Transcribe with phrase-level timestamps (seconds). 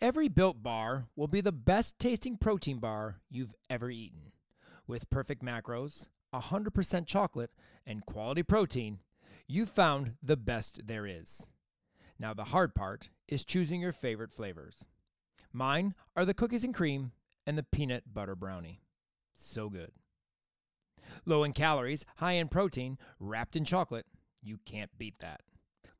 [0.00, 4.30] Every built bar will be the best tasting protein bar you've ever eaten.
[4.86, 7.50] With perfect macros, 100% chocolate,
[7.84, 9.00] and quality protein,
[9.48, 11.48] you've found the best there is.
[12.16, 14.84] Now, the hard part is choosing your favorite flavors.
[15.52, 17.10] Mine are the cookies and cream
[17.44, 18.82] and the peanut butter brownie.
[19.34, 19.90] So good.
[21.26, 24.06] Low in calories, high in protein, wrapped in chocolate.
[24.42, 25.40] You can't beat that.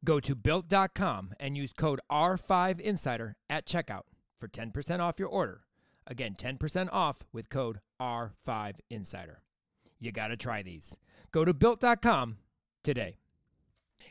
[0.05, 4.03] Go to built.com and use code R5Insider at checkout
[4.39, 5.63] for 10% off your order.
[6.07, 9.37] Again, 10% off with code R5Insider.
[9.99, 10.97] You got to try these.
[11.33, 12.39] Go to built.com
[12.85, 13.17] today.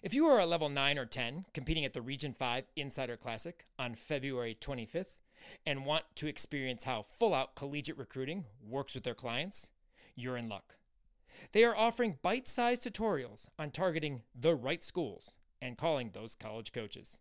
[0.04, 3.66] If you are a level 9 or 10 competing at the Region 5 Insider Classic
[3.80, 5.06] on February 25th
[5.66, 9.70] and want to experience how full out collegiate recruiting works with their clients,
[10.16, 10.76] you're in luck.
[11.54, 16.72] They are offering bite sized tutorials on targeting the right schools and calling those college
[16.72, 17.20] coaches.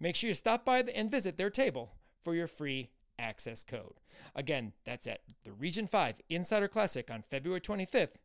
[0.00, 1.92] Make sure you stop by and visit their table
[2.22, 4.00] for your free access code.
[4.34, 8.16] Again, that's at the Region 5 Insider Classic on February 25th.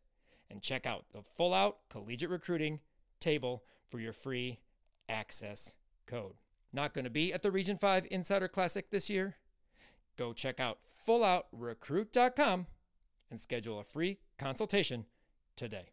[0.52, 2.80] And check out the full out collegiate recruiting
[3.20, 4.60] table for your free
[5.08, 5.76] access
[6.08, 6.34] code.
[6.73, 9.36] Not going to be at the Region 5 Insider Classic this year?
[10.18, 12.68] Go check out fulloutrecruit.com
[13.32, 15.06] and schedule a free consultation
[15.56, 15.90] today.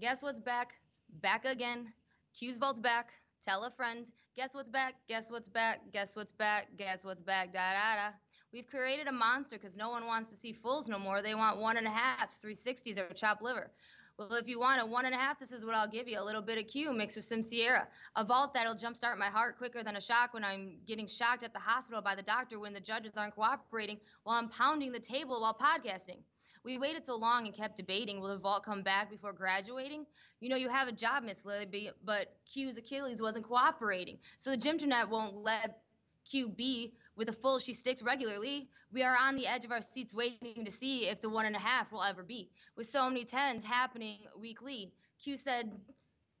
[0.00, 0.74] Guess what's back?
[1.20, 1.92] Back again.
[2.34, 3.10] Q's Vault's back.
[3.44, 4.10] Tell a friend.
[4.36, 4.94] Guess what's back?
[5.08, 5.92] Guess what's back?
[5.92, 6.66] Guess what's back?
[6.76, 7.52] Guess what's back?
[7.52, 8.16] Da da da.
[8.52, 11.22] We've created a monster because no one wants to see fools no more.
[11.22, 13.70] They want one and a halfs, 360s, or chopped liver.
[14.18, 16.18] Well, if you want a one and a half, this is what I'll give you:
[16.18, 19.56] a little bit of Q mixed with some Sierra, a vault that'll jumpstart my heart
[19.56, 22.72] quicker than a shock when I'm getting shocked at the hospital by the doctor when
[22.72, 26.18] the judges aren't cooperating while I'm pounding the table while podcasting.
[26.64, 30.06] We waited so long and kept debating will the vault come back before graduating?
[30.40, 34.18] You know, you have a job, Miss Lily, but Q's Achilles wasn't cooperating.
[34.38, 35.82] So the gymternet won't let
[36.24, 38.68] Q be with a full she sticks regularly.
[38.92, 41.54] We are on the edge of our seats waiting to see if the one and
[41.54, 42.48] a half will ever be.
[42.76, 44.90] With so many tens happening weekly,
[45.22, 45.70] Q said,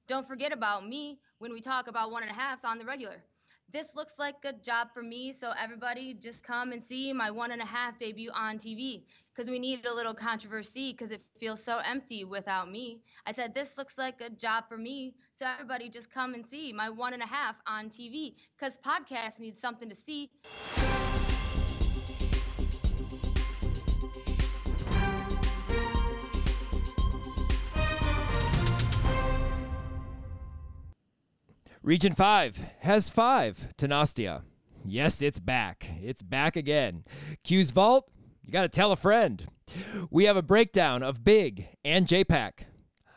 [0.06, 3.22] Don't forget about me when we talk about one and a halves on the regular
[3.72, 5.32] this looks like a job for me.
[5.32, 9.02] So everybody just come and see my one and a half debut on TV
[9.34, 13.00] because we need a little controversy because it feels so empty without me.
[13.26, 15.14] I said, this looks like a job for me.
[15.32, 19.40] So everybody just come and see my one and a half on TV because podcast
[19.40, 20.30] needs something to see.
[31.84, 34.40] Region 5 has five Tenastia.
[34.86, 35.86] Yes, it's back.
[36.00, 37.04] It's back again.
[37.44, 38.10] Q's Vault,
[38.42, 39.46] you got to tell a friend.
[40.10, 42.52] We have a breakdown of Big and JPAC.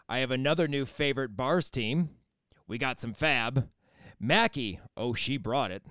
[0.09, 2.09] I have another new favorite bars team.
[2.67, 3.69] We got some fab.
[4.19, 5.83] Mackie, oh, she brought it.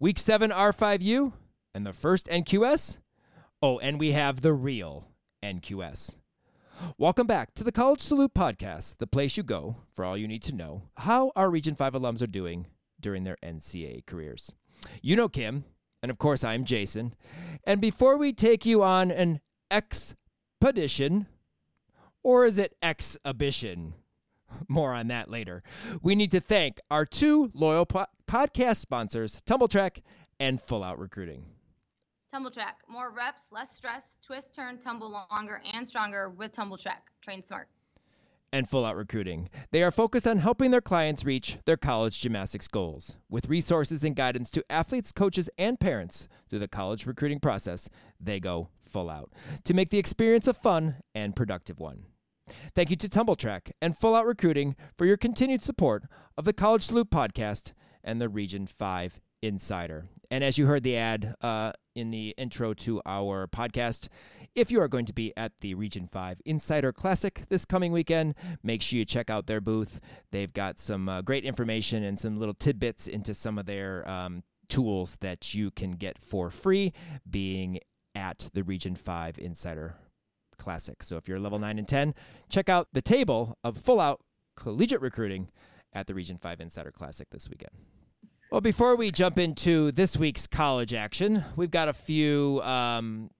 [0.00, 1.34] Week 7 R5U
[1.74, 3.00] and the first NQS.
[3.60, 5.10] Oh, and we have the real
[5.42, 6.16] NQS.
[6.98, 10.42] Welcome back to the College Salute Podcast, the place you go for all you need
[10.44, 12.66] to know how our Region 5 alums are doing
[13.00, 14.52] during their NCAA careers.
[15.02, 15.64] You know Kim,
[16.02, 17.14] and of course I'm Jason.
[17.64, 19.40] And before we take you on an
[19.70, 21.26] expedition,
[22.22, 23.94] or is it exhibition?
[24.68, 25.62] More on that later.
[26.02, 30.02] We need to thank our two loyal po- podcast sponsors, Tumbletrack
[30.38, 31.44] and Full Out Recruiting.
[32.34, 32.80] Tumble Track.
[32.88, 37.06] More reps, less stress, twist, turn, tumble longer and stronger with Tumble Track.
[37.22, 37.68] Train smart.
[38.52, 39.48] And Full Out Recruiting.
[39.70, 43.14] They are focused on helping their clients reach their college gymnastics goals.
[43.30, 48.40] With resources and guidance to athletes, coaches, and parents through the college recruiting process, they
[48.40, 49.30] go full out
[49.62, 52.06] to make the experience a fun and productive one.
[52.74, 56.02] Thank you to Tumble Track and Full Out Recruiting for your continued support
[56.36, 60.06] of the College Salute podcast and the Region 5 Insider.
[60.34, 64.08] And as you heard the ad uh, in the intro to our podcast,
[64.56, 68.34] if you are going to be at the Region 5 Insider Classic this coming weekend,
[68.60, 70.00] make sure you check out their booth.
[70.32, 74.42] They've got some uh, great information and some little tidbits into some of their um,
[74.68, 76.92] tools that you can get for free
[77.30, 77.78] being
[78.16, 79.94] at the Region 5 Insider
[80.58, 81.00] Classic.
[81.04, 82.12] So if you're level 9 and 10,
[82.48, 84.20] check out the table of full out
[84.56, 85.52] collegiate recruiting
[85.92, 87.70] at the Region 5 Insider Classic this weekend.
[88.50, 93.30] Well, before we jump into this week's college action, we've got a few um,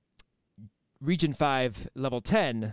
[1.01, 2.73] Region 5 Level 10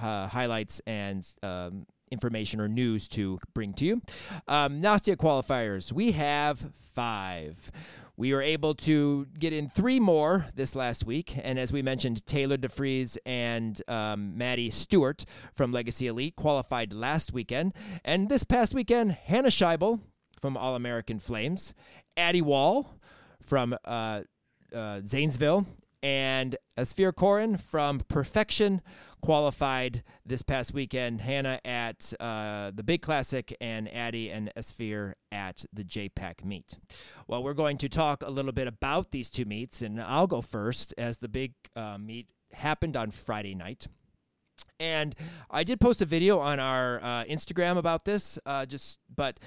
[0.00, 4.02] uh, highlights and um, information or news to bring to you.
[4.48, 7.70] Um, Nastia qualifiers, we have five.
[8.16, 11.36] We were able to get in three more this last week.
[11.42, 17.32] And as we mentioned, Taylor DeFries and um, Maddie Stewart from Legacy Elite qualified last
[17.32, 17.74] weekend.
[18.04, 20.00] And this past weekend, Hannah Scheibel
[20.44, 21.72] from All American Flames,
[22.18, 23.00] Addie Wall
[23.40, 24.20] from uh,
[24.74, 25.64] uh, Zanesville.
[26.02, 28.82] And Asfir Corin from Perfection
[29.22, 31.22] qualified this past weekend.
[31.22, 36.76] Hannah at uh, the Big Classic and Addie and Asfir at the JPAC meet.
[37.26, 40.42] Well, we're going to talk a little bit about these two meets, and I'll go
[40.42, 43.86] first as the big uh, meet happened on Friday night.
[44.78, 45.14] And
[45.50, 49.38] I did post a video on our uh, Instagram about this, uh, just but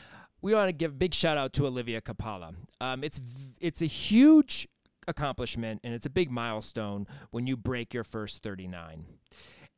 [0.42, 2.56] we want to give a big shout out to Olivia Capalla.
[2.80, 3.20] Um, it's
[3.60, 4.68] it's a huge
[5.08, 9.06] accomplishment and it's a big milestone when you break your first 39.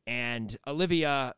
[0.06, 1.34] And Olivia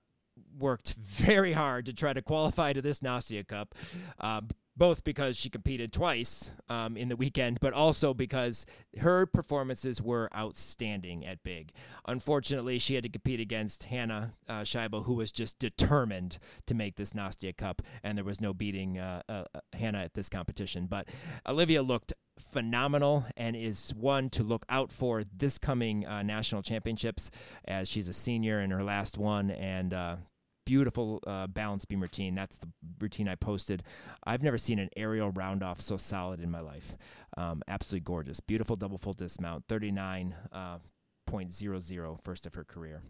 [0.58, 3.74] worked very hard to try to qualify to this Nastia Cup.
[4.18, 4.40] Uh,
[4.76, 8.64] both because she competed twice um, in the weekend, but also because
[8.98, 11.72] her performances were outstanding at big.
[12.06, 16.96] Unfortunately, she had to compete against Hannah uh, Scheibel, who was just determined to make
[16.96, 20.86] this Nastia Cup, and there was no beating uh, uh, Hannah at this competition.
[20.86, 21.08] But
[21.46, 27.30] Olivia looked phenomenal and is one to look out for this coming uh, national championships
[27.66, 30.16] as she's a senior in her last one and uh,
[30.64, 32.34] beautiful uh, balance beam routine.
[32.34, 32.68] That's the
[33.00, 33.82] routine I posted.
[34.24, 36.96] I've never seen an aerial round off so solid in my life.
[37.36, 38.40] Um, absolutely gorgeous.
[38.40, 43.02] Beautiful double full dismount, 39.00, uh, first of her career.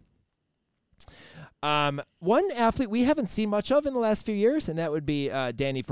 [1.61, 4.91] Um, one athlete we haven't seen much of in the last few years, and that
[4.91, 5.83] would be uh, Danny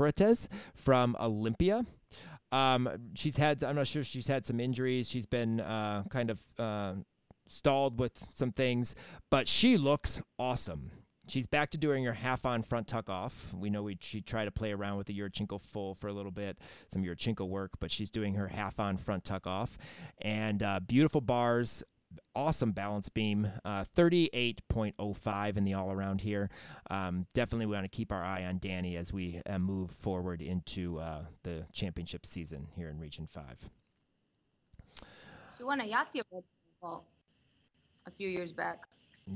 [0.74, 1.84] from Olympia.
[2.50, 5.08] Um, she's had, I'm not sure, she's had some injuries.
[5.08, 6.94] She's been uh, kind of uh,
[7.48, 8.94] stalled with some things,
[9.30, 10.90] but she looks awesome.
[11.28, 13.52] She's back to doing her half on front tuck off.
[13.54, 16.32] We know we, she tried to play around with the Yurchenko full for a little
[16.32, 16.58] bit,
[16.92, 19.78] some Yurchenko work, but she's doing her half on front tuck off.
[20.20, 21.84] And uh, beautiful bars,
[22.34, 26.50] awesome balance beam, uh, 38.05 in the all around here.
[26.90, 30.42] Um, definitely we want to keep our eye on Danny as we uh, move forward
[30.42, 33.44] into uh, the championship season here in Region 5.
[35.56, 36.22] She won a Yahtzee
[36.82, 38.80] a few years back.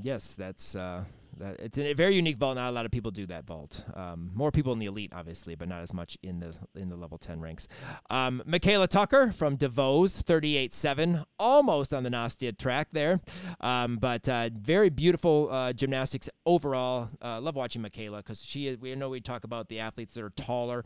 [0.01, 1.05] Yes, that's uh,
[1.39, 2.55] that, it's a very unique vault.
[2.55, 3.85] Not a lot of people do that vault.
[3.93, 6.95] Um, more people in the elite, obviously, but not as much in the in the
[6.95, 7.67] level ten ranks.
[8.09, 13.21] Um, Michaela Tucker from DeVeau's, thirty eight seven, almost on the Nastia track there,
[13.59, 17.09] um, but uh, very beautiful uh, gymnastics overall.
[17.21, 18.75] Uh, love watching Michaela because she.
[18.75, 20.85] We know we talk about the athletes that are taller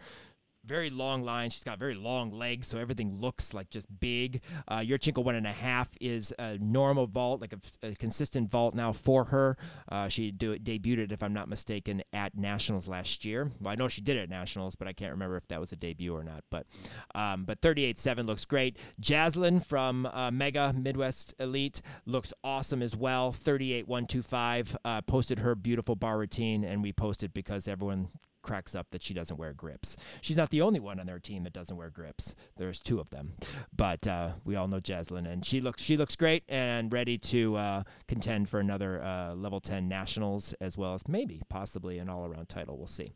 [0.66, 1.50] very long line.
[1.50, 4.42] She's got very long legs, so everything looks like just big.
[4.68, 8.76] Uh, Yurchenko one and a half is a normal vault, like a, a consistent vault
[8.76, 9.58] now for her.
[9.90, 13.50] Uh, she do, debuted it, if I'm not mistaken, at Nationals last year.
[13.60, 15.72] Well, I know she did it at Nationals, but I can't remember if that was
[15.72, 16.44] a debut or not.
[16.50, 16.68] But
[17.16, 18.78] um, but 38.7 looks great.
[19.02, 23.32] Jaslyn from uh, Mega Midwest Elite looks awesome as well.
[23.32, 28.10] 38.125 uh, posted her beautiful bar routine, and we posted because everyone
[28.42, 29.96] cracks up that she doesn't wear grips.
[30.22, 32.36] She's not the only one on their team that doesn't wear grips.
[32.58, 33.34] There's two of them,
[33.76, 37.56] but uh, we all know Jaslyn, and she looks she looks great and ready to
[37.56, 42.26] uh, contend for another uh, level 10 nationals as well as maybe possibly an all
[42.26, 42.78] around title.
[42.78, 43.14] We'll see.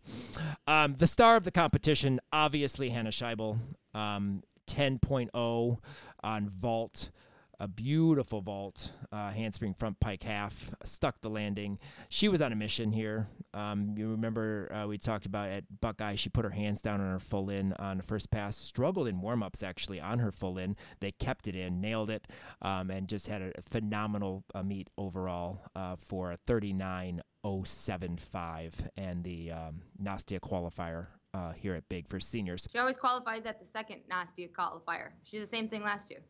[0.68, 3.58] Um, the star of the competition, obviously Hannah Scheibel,
[3.94, 5.78] um, 10.0
[6.24, 7.12] on vault
[7.60, 11.78] a beautiful vault, uh, handspring front pike half, stuck the landing.
[12.10, 13.28] She was on a mission here.
[13.54, 17.12] Um, you remember uh, we talked about at Buckeye, she put her hands down on
[17.12, 20.58] her full in on the first pass, struggled in warm ups actually on her full
[20.58, 20.76] in.
[21.00, 22.28] They kept it in, nailed it,
[22.62, 29.52] um, and just had a phenomenal uh, meet overall uh, for a 39.075 and the
[29.52, 32.68] um, Nastia qualifier uh, here at Big for seniors.
[32.72, 35.10] She always qualifies at the second Nastia qualifier.
[35.24, 36.22] She did the same thing last year.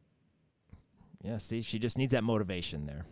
[1.26, 3.08] Yeah, see, she just needs that motivation there.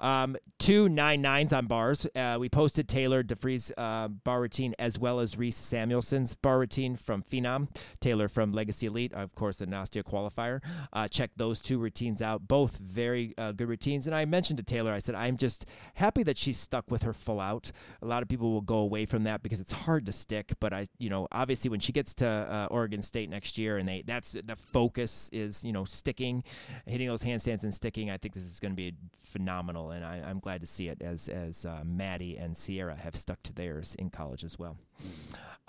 [0.00, 2.06] Um, two nine nines on bars.
[2.14, 6.96] Uh, we posted Taylor DeFries uh, bar routine as well as Reese Samuelson's bar routine
[6.96, 7.68] from Phenom.
[8.00, 10.60] Taylor from Legacy Elite, of course, the Nastia qualifier.
[10.92, 12.46] Uh, check those two routines out.
[12.46, 14.06] Both very uh, good routines.
[14.06, 17.12] And I mentioned to Taylor, I said, I'm just happy that she's stuck with her
[17.12, 17.70] full out.
[18.02, 20.52] A lot of people will go away from that because it's hard to stick.
[20.60, 23.88] But I, you know, obviously when she gets to uh, Oregon State next year and
[23.88, 26.44] they that's the focus is, you know, sticking,
[26.86, 29.43] hitting those handstands and sticking, I think this is going to be a phenomenal.
[29.48, 33.42] And I, I'm glad to see it as as uh, Maddie and Sierra have stuck
[33.44, 34.76] to theirs in college as well.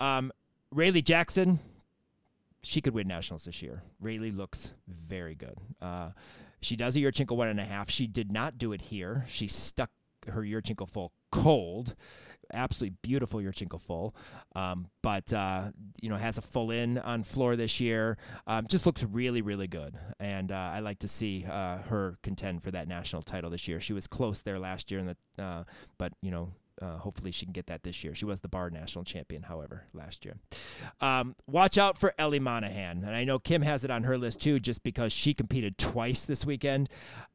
[0.00, 0.32] Um,
[0.72, 1.58] Rayleigh Jackson,
[2.62, 3.82] she could win nationals this year.
[4.00, 5.56] Rayleigh looks very good.
[5.80, 6.10] Uh,
[6.60, 7.90] she does a Yurchenko one and a half.
[7.90, 9.24] She did not do it here.
[9.28, 9.90] She stuck
[10.28, 11.94] her Yurchenko full cold
[12.52, 14.14] absolutely beautiful Yurchenko full,
[14.54, 18.18] um, but uh, you know has a full in on floor this year.
[18.46, 22.62] Um, just looks really really good, and uh, I like to see uh, her contend
[22.62, 23.80] for that national title this year.
[23.80, 25.64] She was close there last year, in the, uh,
[25.98, 28.14] but you know uh, hopefully she can get that this year.
[28.14, 30.36] She was the bar national champion, however, last year.
[31.00, 34.40] Um, watch out for Ellie Monahan, and I know Kim has it on her list
[34.40, 36.88] too, just because she competed twice this weekend,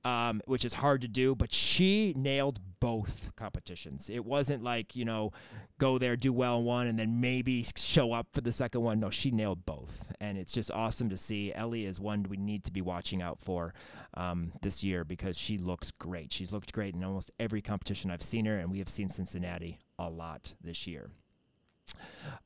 [0.03, 1.36] um, which is hard to do.
[1.36, 4.09] But she nailed both competitions.
[4.09, 5.31] It wasn't like you know,
[5.77, 9.00] go there, do well in one, and then maybe show up for the second one.
[9.00, 11.53] No, she nailed both, and it's just awesome to see.
[11.53, 13.73] Ellie is one we need to be watching out for
[14.15, 16.33] um, this year because she looks great.
[16.33, 19.79] She's looked great in almost every competition I've seen her, and we have seen Cincinnati
[19.97, 21.11] a lot this year.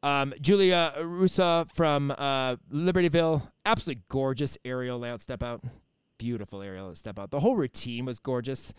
[0.03, 5.63] Um, Julia Russa from uh, Libertyville, absolutely gorgeous aerial layout step out
[6.17, 7.31] beautiful aerial step out.
[7.31, 8.73] The whole routine was gorgeous.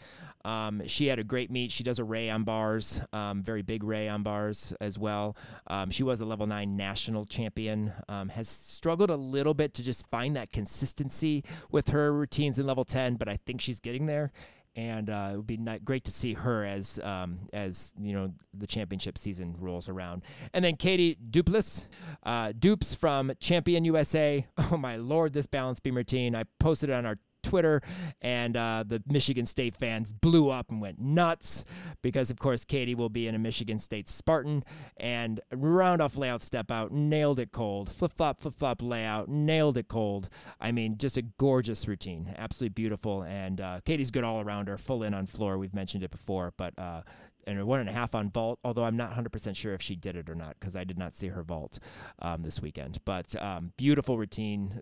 [0.45, 1.73] Um, she had a great meet.
[1.73, 5.37] She does a ray on bars, um, very big ray on bars as well.
[5.66, 7.93] Um, she was a level nine national champion.
[8.09, 12.66] Um, has struggled a little bit to just find that consistency with her routines in
[12.66, 14.33] level ten, but I think she's getting there.
[14.76, 18.33] And uh, it would be not, great to see her as um, as you know
[18.52, 20.23] the championship season rolls around.
[20.52, 21.87] And then Katie Duplass,
[22.25, 24.47] uh, Dupes from Champion USA.
[24.71, 26.35] Oh my lord, this balance beam routine!
[26.35, 27.16] I posted it on our
[27.47, 27.81] Twitter,
[28.21, 31.65] and uh, the Michigan State fans blew up and went nuts
[32.03, 34.65] because, of course, Katie will be in a Michigan State Spartan.
[34.97, 37.91] And round off layout step out, nailed it cold.
[37.91, 40.29] Flip flop, flip flop layout, nailed it cold.
[40.61, 43.23] I mean, just a gorgeous routine, absolutely beautiful.
[43.23, 45.59] And uh, Katie's good all around her, full in on floor.
[45.59, 46.75] We've mentioned it before, but.
[46.79, 47.03] Uh,
[47.47, 50.17] and one and a half on vault, although I'm not 100% sure if she did
[50.17, 51.79] it or not because I did not see her vault
[52.19, 52.99] um, this weekend.
[53.05, 54.81] But um, beautiful routine,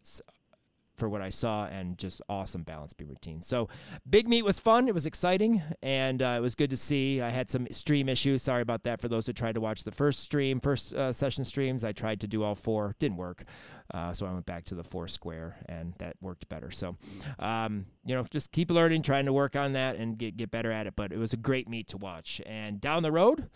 [0.96, 3.42] for what I saw and just awesome balance beam routine.
[3.42, 3.68] So
[4.08, 4.88] big meet was fun.
[4.88, 7.20] It was exciting and uh, it was good to see.
[7.20, 8.42] I had some stream issues.
[8.42, 11.44] Sorry about that for those who tried to watch the first stream, first uh, session
[11.44, 11.84] streams.
[11.84, 13.44] I tried to do all four, didn't work.
[13.92, 16.70] Uh, so I went back to the four square and that worked better.
[16.70, 16.96] So,
[17.38, 20.70] um, you know, just keep learning, trying to work on that and get, get better
[20.70, 20.94] at it.
[20.96, 22.40] But it was a great meet to watch.
[22.46, 23.48] And down the road,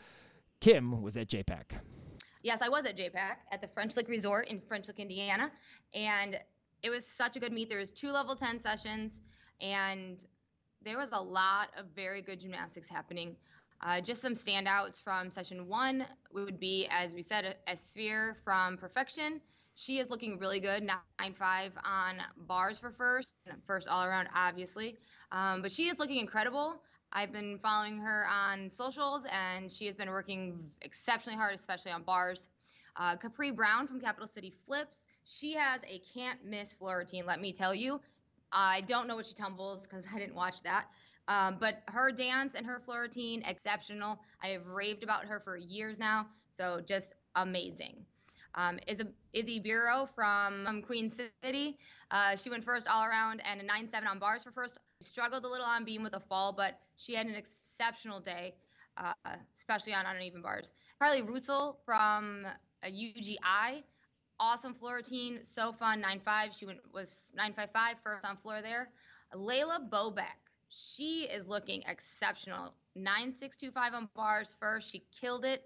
[0.61, 1.79] Kim was at JPAC.
[2.43, 5.51] Yes, I was at JPAC at the French Lick Resort in French Lick, Indiana.
[5.93, 6.39] And
[6.83, 7.69] it was such a good meet.
[7.69, 9.21] There was two level 10 sessions
[9.61, 10.25] and
[10.83, 13.37] there was a lot of very good gymnastics happening.
[13.81, 18.37] Uh, just some standouts from session one would be, as we said, a, a sphere
[18.45, 19.41] from Perfection.
[19.75, 20.89] She is looking really good,
[21.21, 23.33] 9-5 on bars for first,
[23.67, 24.97] first all around, obviously.
[25.31, 26.83] Um, but she is looking incredible.
[27.13, 32.03] I've been following her on socials, and she has been working exceptionally hard, especially on
[32.03, 32.49] bars.
[32.97, 37.41] Uh, Capri Brown from Capital City Flips she has a can't miss floor routine, let
[37.41, 38.01] me tell you.
[38.51, 40.87] I don't know what she tumbles because I didn't watch that.
[41.29, 44.19] Um, but her dance and her floor routine, exceptional.
[44.43, 48.07] I have raved about her for years now, so just amazing.
[48.55, 51.79] Um, is a Izzy Bureau from um, Queen City.
[52.11, 54.79] Uh, she went first all around and a 9 7 on bars for first.
[55.03, 58.55] Struggled a little on beam with a fall, but she had an exceptional day,
[58.97, 59.13] uh,
[59.55, 60.73] especially on uneven bars.
[60.99, 62.47] Carly Rutzel from
[62.83, 63.83] uh, UGI
[64.41, 66.03] awesome floor routine, so fun.
[66.03, 66.59] 9-5.
[66.59, 67.69] She went was 9-5-5
[68.03, 68.89] first on floor there.
[69.35, 72.75] Layla Bobek, she is looking exceptional.
[72.97, 74.91] 9-6-2-5 on bars first.
[74.91, 75.65] She killed it.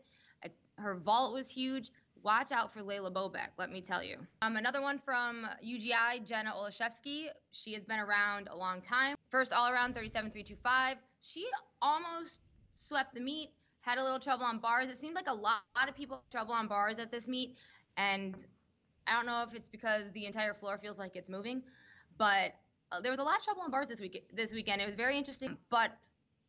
[0.79, 1.91] Her vault was huge.
[2.23, 4.17] Watch out for Layla Bobek, let me tell you.
[4.43, 7.27] Um, another one from UGI, Jenna Olaszewski.
[7.51, 9.17] She has been around a long time.
[9.29, 10.97] First all around 37-3-2-5.
[11.21, 11.45] She
[11.81, 12.39] almost
[12.75, 13.51] swept the meet.
[13.81, 14.89] Had a little trouble on bars.
[14.89, 17.57] It seemed like a lot, lot of people trouble on bars at this meet,
[17.97, 18.47] and
[19.07, 21.63] I don't know if it's because the entire floor feels like it's moving,
[22.19, 22.53] but
[22.93, 24.29] uh, there was a lot of trouble in bars this week.
[24.35, 25.57] This weekend, it was very interesting.
[25.71, 25.91] But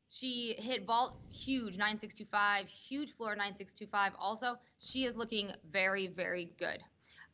[0.09, 4.13] she hit vault huge 9625, huge floor 9625.
[4.19, 6.79] Also, she is looking very very good.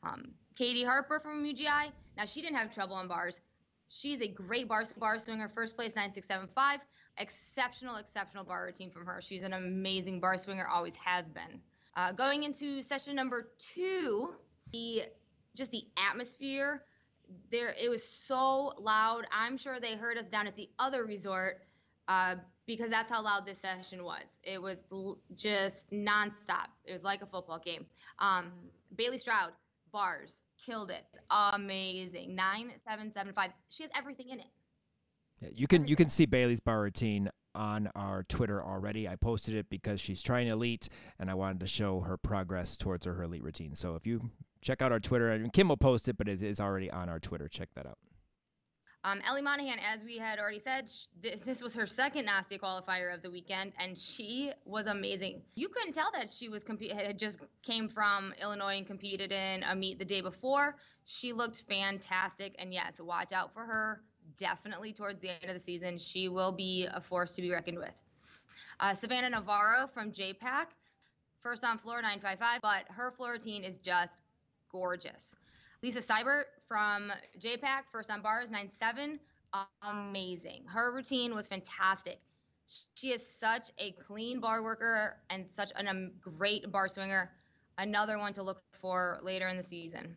[0.04, 1.92] Um, Katie Harper from UGI.
[2.18, 3.42] Now she didn't have trouble on bars.
[3.90, 5.50] She's a great bar bar swinger.
[5.50, 6.82] First place 9675.
[7.18, 9.22] Exceptional exceptional bar routine from her.
[9.22, 10.68] She's an amazing bar swinger.
[10.68, 11.62] Always has been.
[11.96, 14.36] Uh, going into session number two
[14.72, 15.04] the
[15.56, 16.84] just the atmosphere
[17.52, 19.26] there it was so loud.
[19.32, 21.62] I'm sure they heard us down at the other resort
[22.08, 22.36] uh,
[22.66, 24.24] because that's how loud this session was.
[24.44, 24.84] It was
[25.36, 26.68] just nonstop.
[26.86, 27.86] It was like a football game.
[28.20, 28.52] Um,
[28.96, 29.52] bailey stroud
[29.92, 31.06] bars killed it.
[31.30, 32.36] Amazing.
[32.36, 34.48] 9775 she has everything in it.
[35.42, 39.08] Yeah, you can you can see bailey's bar routine on our Twitter already.
[39.08, 43.06] I posted it because she's trying elite, and I wanted to show her progress towards
[43.06, 43.76] her, her elite routine.
[43.76, 44.30] So if you
[44.62, 45.32] check out our Twitter.
[45.32, 47.48] I mean, Kim will post it, but it is already on our Twitter.
[47.48, 47.98] Check that out.
[49.06, 50.90] Um, Ellie Monahan, as we had already said,
[51.22, 55.42] this, this was her second Nastia qualifier of the weekend, and she was amazing.
[55.56, 59.64] You couldn't tell that she was compete had just came from Illinois and competed in
[59.64, 60.76] a meet the day before.
[61.06, 64.02] She looked fantastic, and yes, watch out for her.
[64.38, 67.78] Definitely towards the end of the season, she will be a force to be reckoned
[67.78, 68.04] with.
[68.82, 70.66] Uh, Savannah Navarro from JPAC,
[71.42, 74.20] first on floor 955, but her floor routine is just
[74.72, 75.36] gorgeous.
[75.82, 79.20] Lisa Seibert from JPAC, first on bars 97,
[79.84, 80.64] amazing.
[80.68, 82.20] Her routine was fantastic.
[82.94, 87.32] She is such a clean bar worker and such a um, great bar swinger.
[87.78, 90.16] Another one to look for later in the season.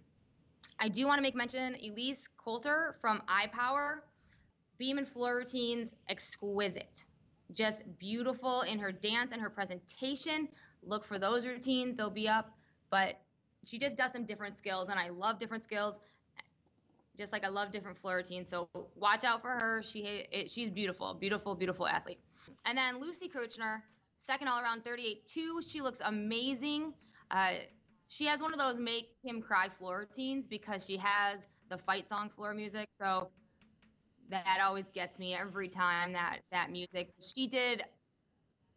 [0.78, 4.00] I do want to make mention Elise Coulter from iPower.
[4.78, 7.04] Beam and floor routines, exquisite.
[7.52, 10.48] Just beautiful in her dance and her presentation.
[10.82, 12.50] Look for those routines, they'll be up.
[12.90, 13.18] But
[13.64, 16.00] she just does some different skills, and I love different skills
[17.16, 18.48] just like I love different floor routines.
[18.50, 19.82] So watch out for her.
[19.82, 20.00] She
[20.30, 22.20] it, she's beautiful, beautiful, beautiful athlete.
[22.64, 23.82] And then Lucy Kirchner,
[24.18, 25.70] second all around 38-2.
[25.70, 26.94] She looks amazing.
[27.30, 27.54] Uh,
[28.08, 32.08] she has one of those make him cry floor routines because she has the fight
[32.08, 32.88] song floor music.
[33.00, 33.30] So
[34.30, 37.10] that always gets me every time that that music.
[37.20, 37.82] She did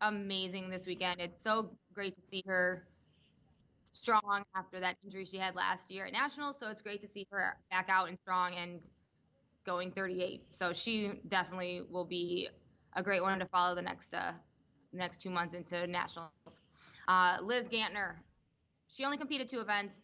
[0.01, 1.21] amazing this weekend.
[1.21, 2.85] It's so great to see her
[3.95, 6.57] strong after that injury she had last year at nationals.
[6.59, 8.79] So it's great to see her back out and strong and
[9.65, 10.43] going 38.
[10.51, 12.49] So she definitely will be
[12.93, 14.31] a great one to follow the next uh,
[14.93, 16.61] next two months into nationals.
[17.07, 18.15] Uh, Liz Gantner,
[18.87, 19.97] she only competed two events,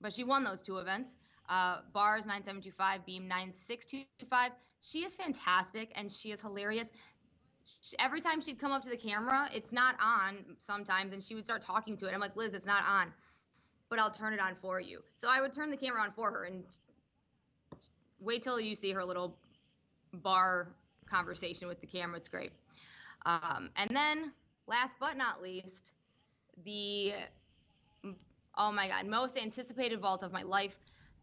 [0.00, 1.16] but she won those two events.
[1.48, 4.52] Uh, bars 9725, beam 9625.
[4.82, 6.88] She is fantastic and she is hilarious.
[7.82, 11.34] She, every time she'd come up to the camera, it's not on sometimes, and she
[11.34, 12.14] would start talking to it.
[12.14, 13.12] I'm like, Liz, it's not on,
[13.88, 15.00] but I'll turn it on for you.
[15.14, 16.64] So I would turn the camera on for her and
[18.20, 19.36] wait till you see her little
[20.14, 20.68] bar
[21.08, 22.16] conversation with the camera.
[22.16, 22.52] It's great.
[23.26, 24.32] Um, and then,
[24.66, 25.92] last but not least,
[26.64, 27.14] the
[28.56, 30.76] oh my god, most anticipated vault of my life,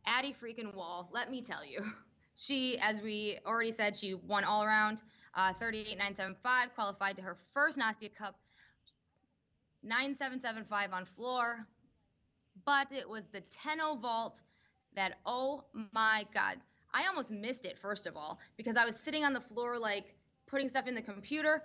[0.06, 1.10] Addie freaking Wall.
[1.12, 1.80] Let me tell you,
[2.36, 5.02] she, as we already said, she won all around,
[5.38, 8.36] uh, 38.975, qualified to her first Nastia Cup,
[9.84, 11.66] 9775 on floor,
[12.66, 14.42] but it was the 10 vault
[14.96, 15.64] that oh
[15.94, 16.58] my god
[16.94, 20.16] I almost missed it first of all because I was sitting on the floor like
[20.48, 21.64] putting stuff in the computer,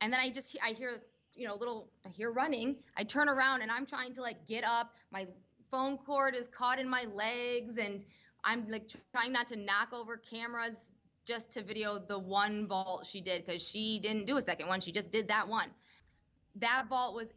[0.00, 1.02] and then I just I hear
[1.34, 2.76] you know a little I hear running.
[2.96, 4.94] I turn around and I'm trying to like get up.
[5.12, 5.26] My
[5.70, 8.04] phone cord is caught in my legs, and
[8.44, 10.92] I'm like trying not to knock over cameras
[11.28, 14.80] just to video the one vault she did because she didn't do a second one.
[14.80, 15.70] She just did that one.
[16.56, 17.28] That vault was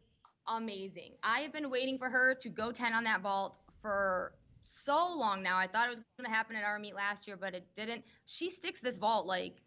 [0.47, 1.12] amazing.
[1.21, 5.43] I have been waiting for her to go 10 on that vault for so long
[5.43, 5.58] now.
[5.58, 8.06] I thought it was going to happen at our meet last year, but it didn't.
[8.25, 9.62] She sticks this vault like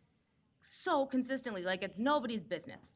[0.63, 2.95] so consistently, like it's nobody's business.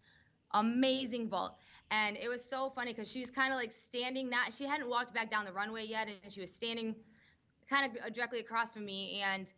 [0.55, 1.59] Amazing vault.
[1.91, 4.88] And it was so funny because she was kind of like standing, not, she hadn't
[4.88, 6.95] walked back down the runway yet, and she was standing
[7.69, 9.53] kind of directly across from me and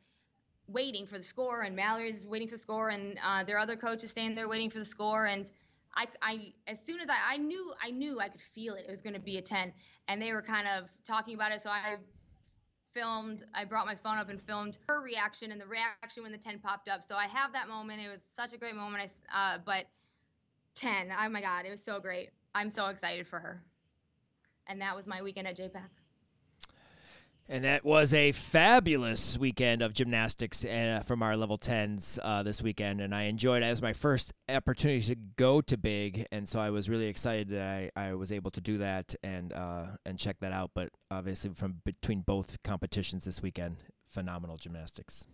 [0.73, 1.63] waiting for the score.
[1.63, 4.71] And Mallory's waiting for the score, and uh, their other coach is standing there waiting
[4.71, 5.27] for the score.
[5.27, 5.51] And
[5.95, 8.85] I, I as soon as I, I knew I knew I could feel it.
[8.87, 9.73] It was going to be a 10,
[10.09, 11.61] and they were kind of talking about it.
[11.61, 11.97] So I
[12.95, 16.39] filmed i brought my phone up and filmed her reaction and the reaction when the
[16.39, 19.55] 10 popped up so i have that moment it was such a great moment I,
[19.55, 19.87] uh, but
[20.75, 23.63] 10 oh my god it was so great i'm so excited for her
[24.67, 26.00] and that was my weekend at jpac
[27.51, 32.63] and that was a fabulous weekend of gymnastics uh, from our level 10s uh, this
[32.63, 33.01] weekend.
[33.01, 36.27] And I enjoyed it as my first opportunity to go to big.
[36.31, 39.53] And so I was really excited that I, I was able to do that and,
[39.53, 40.71] uh, and check that out.
[40.75, 45.27] But obviously, from between both competitions this weekend, phenomenal gymnastics.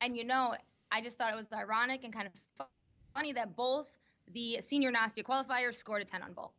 [0.00, 0.54] And you know,
[0.92, 2.66] I just thought it was ironic and kind of
[3.12, 3.88] funny that both
[4.32, 6.52] the senior Nastia qualifiers scored a 10 on vault.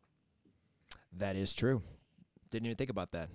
[1.16, 1.80] That is true.
[2.50, 3.30] Didn't even think about that.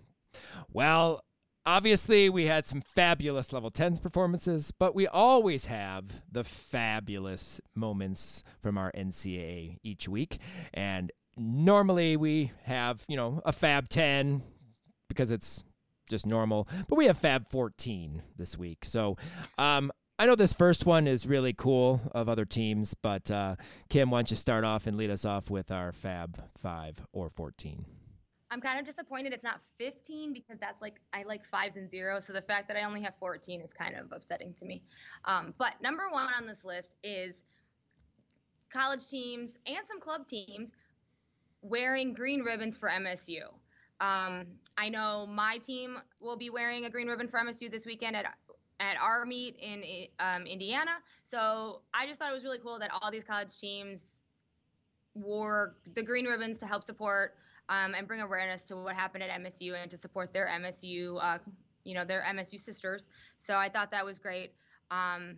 [0.71, 1.21] Well,
[1.65, 8.43] obviously, we had some fabulous level 10s performances, but we always have the fabulous moments
[8.61, 10.39] from our NCAA each week.
[10.73, 14.41] And normally we have, you know, a Fab 10
[15.09, 15.63] because it's
[16.09, 18.85] just normal, but we have Fab 14 this week.
[18.85, 19.17] So,
[19.57, 23.57] um, I know this first one is really cool of other teams, but uh,
[23.89, 27.29] Kim, why don't you start off and lead us off with our Fab 5 or
[27.29, 27.85] 14?
[28.51, 32.25] I'm kind of disappointed it's not 15 because that's like I like fives and zeros.
[32.25, 34.83] So the fact that I only have 14 is kind of upsetting to me.
[35.25, 37.43] Um, but number one on this list is
[38.71, 40.71] college teams and some club teams
[41.61, 43.41] wearing green ribbons for MSU.
[44.01, 44.45] Um,
[44.77, 48.25] I know my team will be wearing a green ribbon for MSU this weekend at
[48.81, 49.83] at our meet in
[50.19, 50.91] um, Indiana.
[51.23, 54.17] So I just thought it was really cool that all these college teams
[55.13, 57.35] wore the green ribbons to help support
[57.69, 61.39] um, and bring awareness to what happened at MSU and to support their MSU, uh,
[61.83, 63.09] you know, their MSU sisters.
[63.37, 64.53] So I thought that was great.
[64.91, 65.37] Um,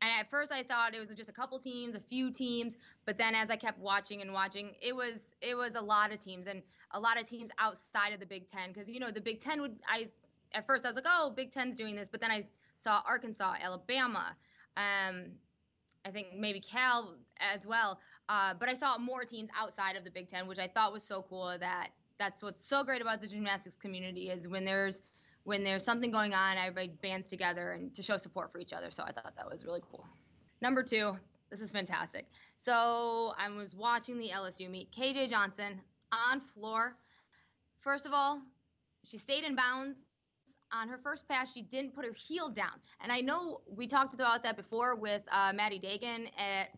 [0.00, 3.16] And at first I thought it was just a couple teams, a few teams, but
[3.16, 6.46] then as I kept watching and watching, it was it was a lot of teams
[6.46, 9.40] and a lot of teams outside of the Big 10 because you know, the Big
[9.40, 10.10] 10 would I
[10.52, 12.46] at first I was like, "Oh, Big 10's doing this," but then I
[12.80, 14.36] saw Arkansas, Alabama,
[14.76, 15.32] um
[16.06, 17.98] I think maybe Cal as well.
[18.28, 21.02] Uh, but I saw more teams outside of the Big Ten, which I thought was
[21.02, 21.56] so cool.
[21.58, 25.02] That that's what's so great about the gymnastics community is when there's
[25.44, 28.90] when there's something going on, everybody bands together and to show support for each other.
[28.90, 30.06] So I thought that was really cool.
[30.62, 31.16] Number two,
[31.50, 32.26] this is fantastic.
[32.56, 34.90] So I was watching the LSU meet.
[34.90, 35.80] KJ Johnson
[36.12, 36.96] on floor.
[37.80, 38.40] First of all,
[39.04, 39.98] she stayed in bounds
[40.72, 41.52] on her first pass.
[41.52, 42.80] She didn't put her heel down.
[43.02, 46.70] And I know we talked about that before with uh, Maddie Dagan at,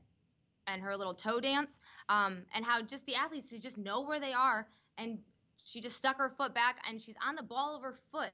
[0.67, 1.71] and her little toe dance,
[2.09, 4.67] um, and how just the athletes they just know where they are
[4.99, 5.19] and
[5.65, 8.31] she just stuck her foot back and she's on the ball of her foot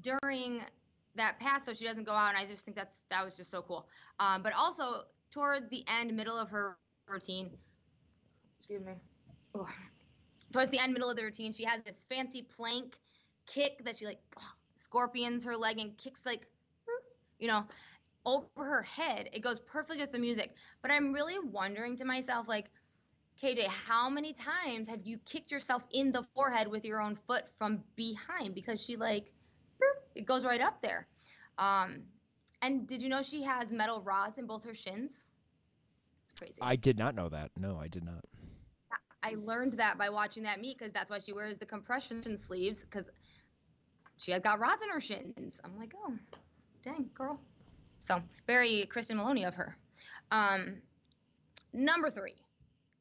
[0.00, 0.62] during
[1.16, 3.50] that pass so she doesn't go out and i just think that's that was just
[3.50, 3.86] so cool
[4.20, 6.76] um, but also towards the end middle of her
[7.08, 7.50] routine
[8.58, 8.92] excuse me
[9.54, 9.68] Ugh.
[10.52, 12.94] towards the end middle of the routine she has this fancy plank
[13.46, 14.20] kick that she like
[14.76, 16.46] scorpions her leg and kicks like
[17.38, 17.64] you know
[18.26, 22.48] over her head it goes perfectly with the music but i'm really wondering to myself
[22.48, 22.70] like
[23.42, 27.44] KJ, how many times have you kicked yourself in the forehead with your own foot
[27.58, 28.54] from behind?
[28.54, 29.32] Because she like,
[30.14, 31.06] it goes right up there.
[31.58, 32.04] Um,
[32.62, 35.10] and did you know she has metal rods in both her shins?
[36.24, 36.58] It's crazy.
[36.62, 37.50] I did not know that.
[37.58, 38.24] No, I did not.
[39.22, 42.84] I learned that by watching that meet because that's why she wears the compression sleeves
[42.84, 43.06] because
[44.16, 45.60] she has got rods in her shins.
[45.64, 46.12] I'm like, oh,
[46.82, 47.40] dang, girl.
[48.04, 49.74] So very Kristen Maloney of her.
[50.30, 50.82] Um,
[51.72, 52.34] number three,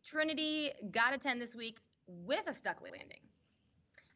[0.06, 3.20] Trinity got a 10 this week with a stuck landing.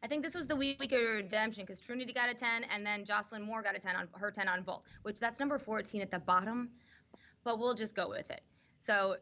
[0.02, 3.04] I think this was the week of redemption because Trinity got a 10 and then
[3.04, 6.10] Jocelyn Moore got a 10 on her 10 on vault, which that's number 14 at
[6.10, 6.70] the bottom,
[7.44, 8.40] but we'll just go with it.
[8.78, 9.16] So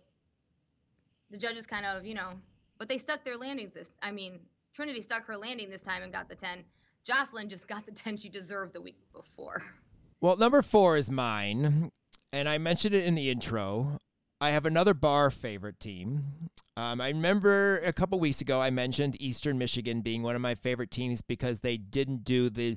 [1.32, 2.34] the judges kind of, you know,
[2.78, 3.90] but they stuck their landings this.
[4.02, 4.38] I mean,
[4.72, 6.62] Trinity stuck her landing this time and got the 10.
[7.02, 9.62] Jocelyn just got the 10 she deserved the week before.
[10.20, 11.90] Well, number four is mine,
[12.32, 13.98] and I mentioned it in the intro.
[14.40, 16.50] I have another bar favorite team.
[16.76, 20.54] Um, I remember a couple weeks ago I mentioned Eastern Michigan being one of my
[20.54, 22.76] favorite teams because they didn't do the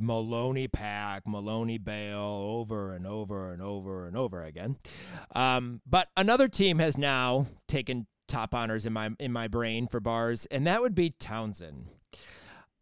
[0.00, 4.76] Maloney pack, Maloney bail over and over and over and over again.
[5.34, 10.00] Um, but another team has now taken top honors in my in my brain for
[10.00, 11.84] bars, and that would be Towson.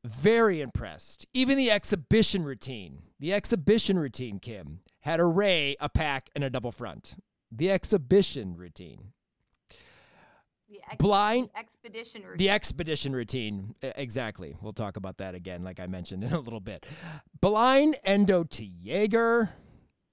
[0.05, 1.27] Very impressed.
[1.35, 6.51] Even the exhibition routine, the exhibition routine, Kim, had a ray, a pack, and a
[6.51, 7.17] double front
[7.51, 9.13] the exhibition routine.
[10.69, 12.37] The ex- Blind expedition routine.
[12.37, 13.75] The expedition routine.
[13.83, 14.55] Exactly.
[14.61, 16.87] We'll talk about that again, like I mentioned in a little bit.
[17.41, 19.51] Blind endo to Jaeger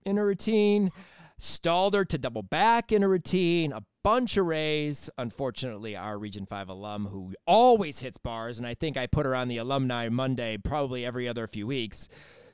[0.06, 0.88] in a routine.
[0.88, 1.02] Mm-hmm.
[1.38, 3.74] Stalder to double back in a routine.
[3.74, 5.10] A bunch of rays.
[5.18, 9.34] Unfortunately, our Region 5 alum who always hits bars, and I think I put her
[9.34, 12.08] on the alumni Monday probably every other few weeks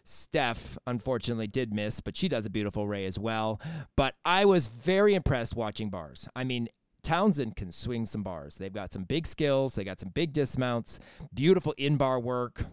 [0.03, 3.61] Steph, unfortunately, did miss, but she does a beautiful ray as well.
[3.95, 6.27] But I was very impressed watching bars.
[6.35, 6.69] I mean,
[7.03, 8.55] Towson can swing some bars.
[8.55, 10.99] They've got some big skills, they got some big dismounts,
[11.33, 12.65] beautiful in bar work.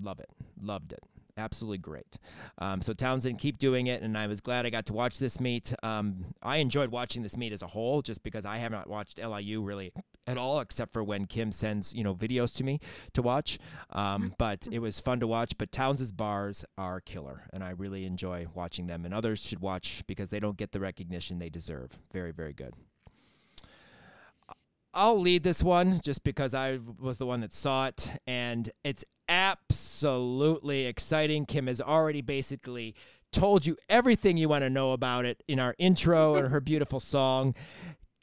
[0.00, 0.30] Love it.
[0.60, 1.00] Loved it
[1.36, 2.18] absolutely great.
[2.58, 5.40] Um, so Towson, keep doing it, and I was glad I got to watch this
[5.40, 5.72] meet.
[5.82, 9.18] Um, I enjoyed watching this meet as a whole, just because I have not watched
[9.18, 9.92] LIU really
[10.26, 12.80] at all, except for when Kim sends you know videos to me
[13.12, 13.58] to watch.
[13.90, 15.56] Um, but it was fun to watch.
[15.58, 19.04] But Towson's bars are killer, and I really enjoy watching them.
[19.04, 21.98] And others should watch because they don't get the recognition they deserve.
[22.12, 22.74] Very, very good.
[24.98, 29.04] I'll lead this one just because I was the one that saw it, and it's
[29.28, 31.46] absolutely exciting.
[31.46, 32.94] Kim has already basically
[33.32, 37.00] told you everything you want to know about it in our intro and her beautiful
[37.00, 37.54] song.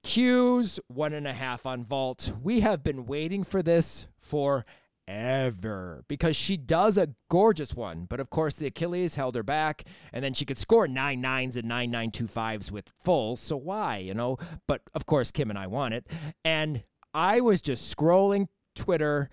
[0.04, 2.34] Q's one and a half on vault.
[2.42, 4.66] We have been waiting for this for
[5.08, 8.06] ever because she does a gorgeous one.
[8.10, 11.56] But of course, the Achilles held her back, and then she could score nine nines
[11.56, 13.36] and nine nine two fives with full.
[13.36, 14.38] So why, you know?
[14.68, 16.08] But of course, Kim and I want it.
[16.44, 19.30] And I was just scrolling Twitter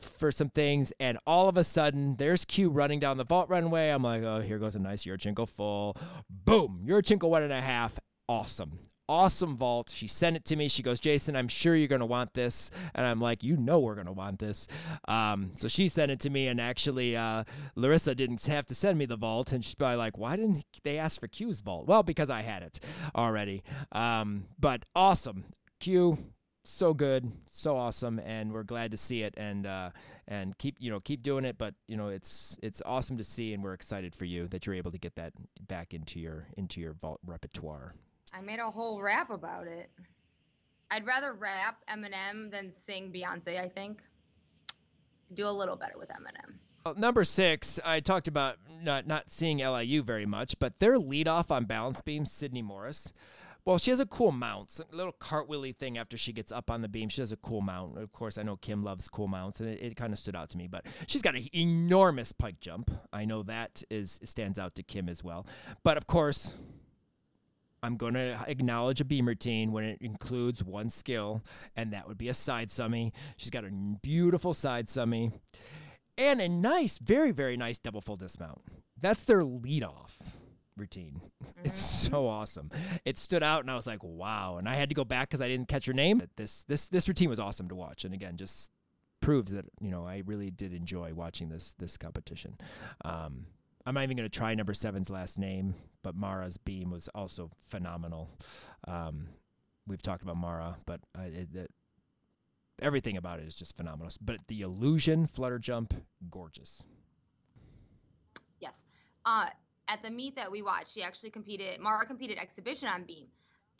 [0.00, 3.90] for some things, and all of a sudden, there's Q running down the vault runway.
[3.90, 5.96] I'm like, oh, here goes a nice Yurchenko full.
[6.28, 7.98] Boom, Yurchenko one and a half.
[8.28, 9.90] Awesome awesome vault.
[9.90, 10.68] She sent it to me.
[10.68, 12.70] She goes, Jason, I'm sure you're going to want this.
[12.94, 14.68] And I'm like, you know, we're going to want this.
[15.06, 16.48] Um, so she sent it to me.
[16.48, 19.52] And actually, uh, Larissa didn't have to send me the vault.
[19.52, 21.86] And she's probably like, why didn't they ask for Q's vault?
[21.86, 22.80] Well, because I had it
[23.14, 23.62] already.
[23.92, 25.44] Um, but awesome.
[25.80, 26.18] Q,
[26.68, 29.90] so good, so awesome, and we're glad to see it and uh,
[30.26, 31.56] and keep you know keep doing it.
[31.58, 34.74] But you know it's it's awesome to see, and we're excited for you that you're
[34.74, 35.32] able to get that
[35.66, 37.94] back into your into your vault repertoire.
[38.32, 39.90] I made a whole rap about it.
[40.90, 43.60] I'd rather rap Eminem than sing Beyonce.
[43.60, 44.02] I think
[45.34, 46.54] do a little better with Eminem.
[46.84, 51.50] Well, number six, I talked about not not seeing LIU very much, but their leadoff
[51.50, 53.12] on balance beam, Sydney Morris.
[53.68, 56.80] Well, she has a cool mount, a little cartwheely thing after she gets up on
[56.80, 57.10] the beam.
[57.10, 57.98] She has a cool mount.
[57.98, 60.48] Of course, I know Kim loves cool mounts, and it, it kind of stood out
[60.48, 60.68] to me.
[60.68, 62.90] But she's got an enormous pike jump.
[63.12, 65.46] I know that is stands out to Kim as well.
[65.84, 66.56] But of course,
[67.82, 71.42] I'm going to acknowledge a beam routine when it includes one skill,
[71.76, 73.12] and that would be a side somi.
[73.36, 75.30] She's got a beautiful side somi
[76.16, 78.62] and a nice, very, very nice double full dismount.
[78.98, 80.37] That's their lead off
[80.78, 81.20] routine.
[81.64, 82.12] It's Mm-hmm.
[82.14, 82.70] so awesome.
[83.04, 85.40] It stood out, and I was like, "Wow!" And I had to go back because
[85.40, 86.22] I didn't catch her name.
[86.36, 88.70] This this this routine was awesome to watch, and again, just
[89.20, 92.56] proved that you know I really did enjoy watching this this competition.
[93.04, 93.46] Um,
[93.84, 97.50] I'm not even going to try number seven's last name, but Mara's beam was also
[97.64, 98.30] phenomenal.
[98.86, 99.28] Um,
[99.88, 101.70] we've talked about Mara, but uh, it, it,
[102.80, 104.12] everything about it is just phenomenal.
[104.20, 105.92] But the illusion flutter jump,
[106.30, 106.84] gorgeous.
[108.60, 108.84] Yes.
[109.24, 109.46] Uh,
[109.88, 111.80] at the meet that we watched, she actually competed.
[111.80, 113.26] Mara competed exhibition on beam,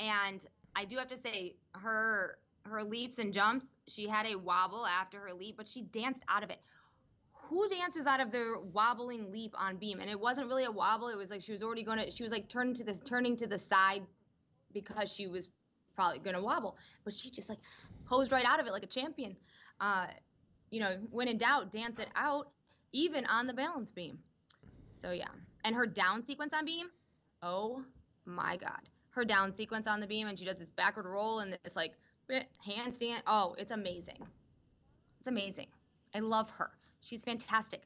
[0.01, 0.45] and
[0.75, 3.77] I do have to say her her leaps and jumps.
[3.87, 6.59] She had a wobble after her leap, but she danced out of it.
[7.49, 10.01] Who dances out of their wobbling leap on beam?
[10.01, 11.09] And it wasn't really a wobble.
[11.09, 12.11] It was like she was already going to.
[12.11, 14.03] She was like turning to this, turning to the side
[14.73, 15.49] because she was
[15.95, 17.59] probably going to wobble, but she just like
[18.07, 19.37] posed right out of it like a champion.
[19.81, 20.07] Uh,
[20.71, 22.49] you know, when in doubt, dance it out,
[22.93, 24.19] even on the balance beam.
[24.93, 25.27] So yeah,
[25.69, 26.87] and her down sequence on beam,
[27.43, 27.83] oh
[28.25, 31.59] my god, her down sequence on the beam, and she does this backward roll and
[31.63, 31.93] this like
[32.67, 33.19] handstand.
[33.27, 34.17] Oh, it's amazing.
[35.19, 35.67] It's amazing.
[36.15, 36.71] I love her.
[37.03, 37.83] She's fantastic.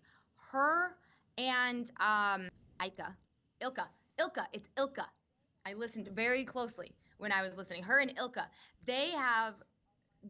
[0.52, 0.96] Her
[1.36, 2.48] and um
[2.84, 3.16] Ika,
[3.60, 3.88] Ilka,
[4.20, 4.46] Ilka.
[4.52, 5.06] It's Ilka.
[5.66, 7.82] I listened very closely when I was listening.
[7.82, 8.46] Her and Ilka,
[8.86, 9.54] they have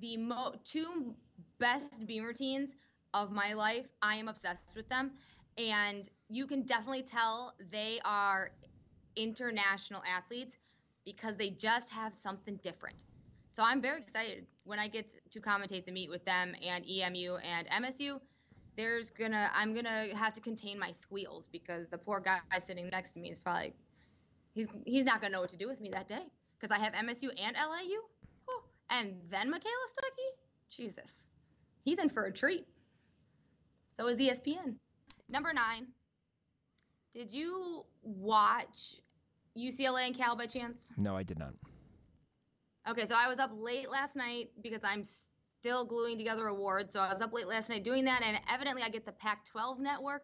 [0.00, 1.14] the mo- two
[1.58, 2.76] best beam routines
[3.12, 3.84] of my life.
[4.00, 5.10] I am obsessed with them
[5.58, 8.50] and you can definitely tell they are
[9.16, 10.56] international athletes
[11.04, 13.04] because they just have something different.
[13.50, 17.36] So I'm very excited when I get to commentate the meet with them and EMU
[17.36, 18.18] and MSU.
[18.76, 23.10] There's gonna I'm gonna have to contain my squeals because the poor guy sitting next
[23.12, 23.74] to me is probably
[24.54, 26.22] he's he's not gonna know what to do with me that day
[26.58, 27.98] because I have MSU and LIU,
[28.48, 30.38] oh, and then Michaela Stuckey.
[30.70, 31.26] Jesus,
[31.84, 32.66] he's in for a treat.
[33.92, 34.76] So is ESPN.
[35.28, 35.88] Number nine.
[37.14, 38.96] Did you watch
[39.56, 40.92] UCLA and Cal by chance?
[40.96, 41.54] No, I did not.
[42.88, 45.04] Okay, so I was up late last night because I'm
[45.61, 46.92] still gluing together awards.
[46.92, 49.44] So I was up late last night doing that, and evidently I get the Pac
[49.44, 50.22] 12 network.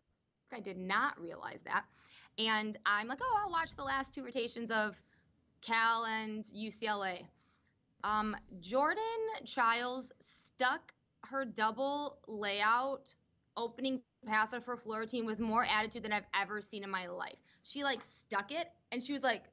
[0.52, 1.84] I did not realize that.
[2.38, 4.96] And I'm like, oh, I'll watch the last two rotations of
[5.61, 7.26] Cal and UCLA.
[8.04, 9.02] Um, Jordan
[9.44, 10.92] Chiles stuck
[11.26, 13.12] her double layout
[13.56, 17.07] opening pass of her floor routine with more attitude than I've ever seen in my
[17.09, 17.38] life.
[17.62, 19.44] She like stuck it and she was like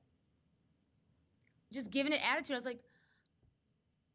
[1.71, 2.53] just giving it attitude.
[2.53, 2.81] I was like,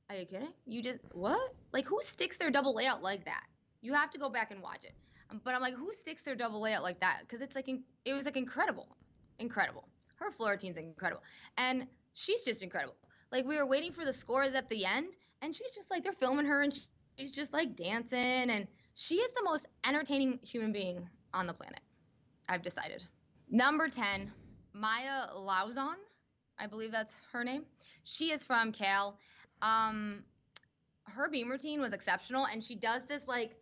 [0.09, 0.53] Are you kidding?
[0.67, 1.41] You just what?
[1.73, 3.45] Like who sticks their double layout like that?
[3.81, 4.95] You have to go back and watch it.
[5.31, 7.21] Um, but I'm like, who sticks their double layout like that?
[7.23, 7.69] Because it's like
[8.05, 8.97] it was like incredible,
[9.39, 9.89] incredible.
[10.17, 11.23] Her floor routine's incredible,
[11.57, 12.97] and she's just incredible.
[13.33, 16.13] Like we were waiting for the scores at the end, and she's just like they're
[16.13, 16.73] filming her, and
[17.19, 18.67] she's just like dancing, and
[19.01, 21.81] she is the most entertaining human being on the planet.
[22.51, 23.03] I've decided.
[23.49, 24.31] Number 10,
[24.75, 25.95] Maya Lauzon.
[26.59, 27.65] I believe that's her name.
[28.05, 29.19] She is from Cal.
[29.63, 30.23] Um,
[31.05, 33.57] her beam routine was exceptional, and she does this like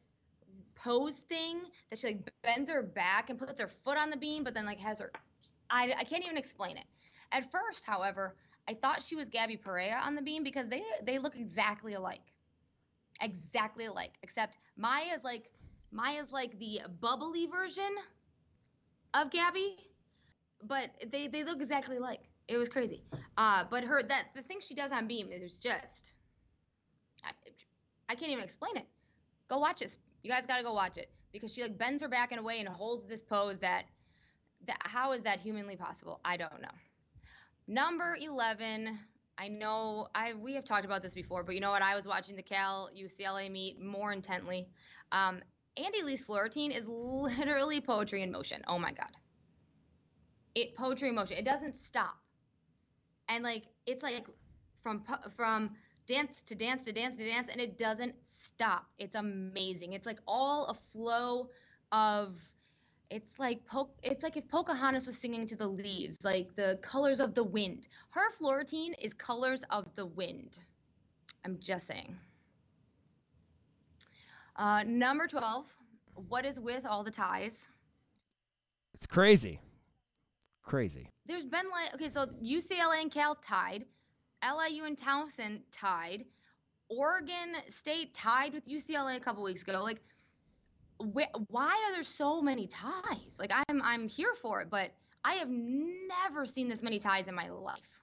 [0.74, 4.42] pose thing that she like bends her back and puts her foot on the beam,
[4.42, 5.12] but then like has her.
[5.70, 6.85] I, I can't even explain it.
[7.31, 8.35] At first, however,
[8.68, 12.33] I thought she was Gabby Perea on the beam because they they look exactly alike
[13.20, 15.50] exactly alike, except Maya's like
[15.90, 17.90] Maya's like the bubbly version
[19.14, 19.76] of Gabby,
[20.62, 22.28] but they they look exactly alike.
[22.48, 23.02] It was crazy.
[23.37, 26.14] Uh, but her that the thing she does on beam is just
[27.24, 27.31] I,
[28.09, 28.87] I can't even explain it.
[29.48, 29.98] Go watch this.
[30.22, 32.42] You guys got to go watch it because she like bends her back in a
[32.42, 33.85] way and holds this pose that
[34.66, 36.20] that how is that humanly possible?
[36.24, 36.68] I don't know.
[37.66, 38.98] Number 11,
[39.38, 41.83] I know I we have talked about this before, but you know what?
[41.83, 44.68] I was watching the Cal UCLA meet more intently.
[45.12, 45.40] Um,
[45.79, 48.62] Andi Li's floor routine is literally poetry in motion.
[48.66, 49.11] Oh my god,
[50.55, 51.37] it poetry in motion.
[51.37, 52.16] It doesn't stop,
[53.29, 54.27] and like it's like
[54.83, 55.05] from
[55.37, 55.70] from
[56.07, 58.87] dance to dance to dance to dance, and it doesn't stop.
[58.98, 59.92] It's amazing.
[59.92, 61.51] It's like all a flow
[61.92, 62.40] of
[63.11, 67.21] it's like po- it's like if Pocahontas was singing to the leaves, like the colors
[67.21, 67.88] of the wind.
[68.11, 70.59] Her floor routine is colors of the wind.
[71.44, 72.16] I'm just saying.
[74.57, 75.66] Uh, number 12,
[76.29, 77.68] what is with all the ties?
[78.94, 79.61] It's crazy.
[80.62, 81.09] Crazy.
[81.27, 83.85] There's been like, okay, so UCLA and Cal tied,
[84.42, 86.25] LIU and Towson tied,
[86.90, 89.83] Oregon State tied with UCLA a couple weeks ago.
[89.83, 90.03] Like,
[91.00, 93.37] wh- why are there so many ties?
[93.38, 94.90] Like, I'm I'm here for it, but
[95.24, 98.02] I have never seen this many ties in my life.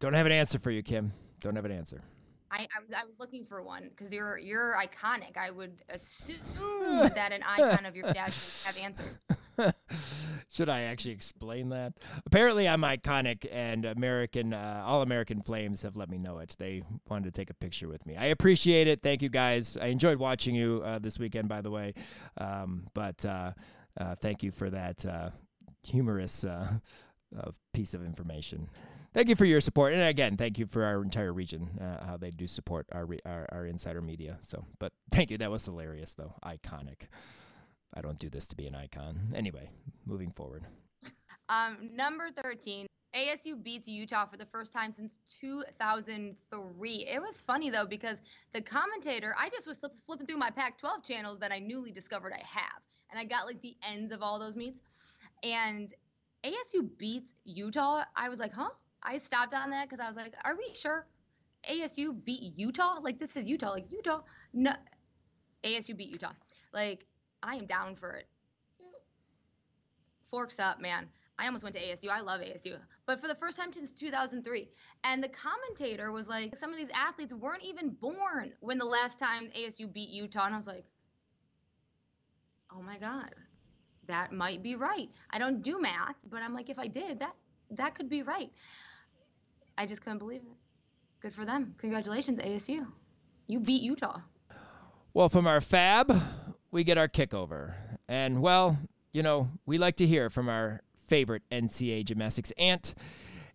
[0.00, 1.12] Don't have an answer for you, Kim.
[1.40, 2.02] Don't have an answer.
[2.50, 5.36] I, I was I was looking for one because you're you're iconic.
[5.36, 6.36] I would assume
[7.14, 9.74] that an icon of your stature would have answered.
[10.56, 11.92] Should I actually explain that?
[12.24, 16.56] Apparently, I'm iconic, and American uh, All American Flames have let me know it.
[16.58, 18.16] They wanted to take a picture with me.
[18.16, 19.02] I appreciate it.
[19.02, 19.76] Thank you, guys.
[19.76, 21.92] I enjoyed watching you uh, this weekend, by the way.
[22.38, 23.52] Um, but uh,
[23.98, 25.28] uh thank you for that uh,
[25.82, 26.78] humorous uh,
[27.74, 28.70] piece of information
[29.12, 31.70] thank you for your support, and again, thank you for our entire region,
[32.04, 34.38] how they do support our, re- our our insider media.
[34.42, 35.38] So, but thank you.
[35.38, 36.34] That was hilarious, though.
[36.44, 37.08] Iconic.
[37.96, 39.32] I don't do this to be an icon.
[39.34, 39.70] Anyway,
[40.04, 40.64] moving forward.
[41.48, 42.86] Um, number thirteen.
[43.14, 46.90] ASU beats Utah for the first time since 2003.
[47.08, 48.18] It was funny though because
[48.52, 52.42] the commentator, I just was flipping through my Pac-12 channels that I newly discovered I
[52.44, 54.82] have, and I got like the ends of all those meets,
[55.42, 55.94] and
[56.44, 58.02] ASU beats Utah.
[58.14, 58.68] I was like, huh?
[59.02, 61.06] I stopped on that because I was like, are we sure
[61.70, 62.98] ASU beat Utah?
[63.00, 63.70] Like this is Utah.
[63.70, 64.20] Like Utah,
[64.52, 64.72] no,
[65.64, 66.32] ASU beat Utah.
[66.74, 67.06] Like
[67.46, 68.26] I am down for it.
[70.30, 71.08] Forks up, man.
[71.38, 72.08] I almost went to ASU.
[72.08, 72.76] I love ASU.
[73.06, 74.68] But for the first time since 2003.
[75.04, 79.18] And the commentator was like, some of these athletes weren't even born when the last
[79.18, 80.46] time ASU beat Utah.
[80.46, 80.84] And I was like,
[82.74, 83.30] oh my God,
[84.06, 85.08] that might be right.
[85.30, 87.34] I don't do math, but I'm like, if I did, that
[87.70, 88.50] that could be right.
[89.76, 90.56] I just couldn't believe it.
[91.20, 91.74] Good for them.
[91.78, 92.86] Congratulations, ASU.
[93.46, 94.20] You beat Utah.
[95.12, 96.22] Well, from our fab,
[96.76, 97.72] we get our kickover.
[98.06, 98.78] And, well,
[99.12, 102.94] you know, we like to hear from our favorite NCAA gymnastics aunt.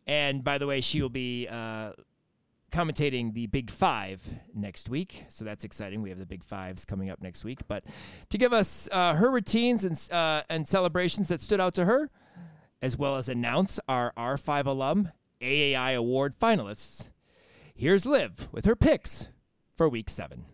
[0.07, 1.91] And by the way, she will be uh,
[2.71, 5.25] commentating the Big Five next week.
[5.29, 6.01] So that's exciting.
[6.01, 7.59] We have the Big Fives coming up next week.
[7.67, 7.83] But
[8.29, 12.09] to give us uh, her routines and, uh, and celebrations that stood out to her,
[12.81, 17.11] as well as announce our R5 alum AAI Award finalists.
[17.75, 19.29] Here's Liv with her picks
[19.77, 20.45] for week seven.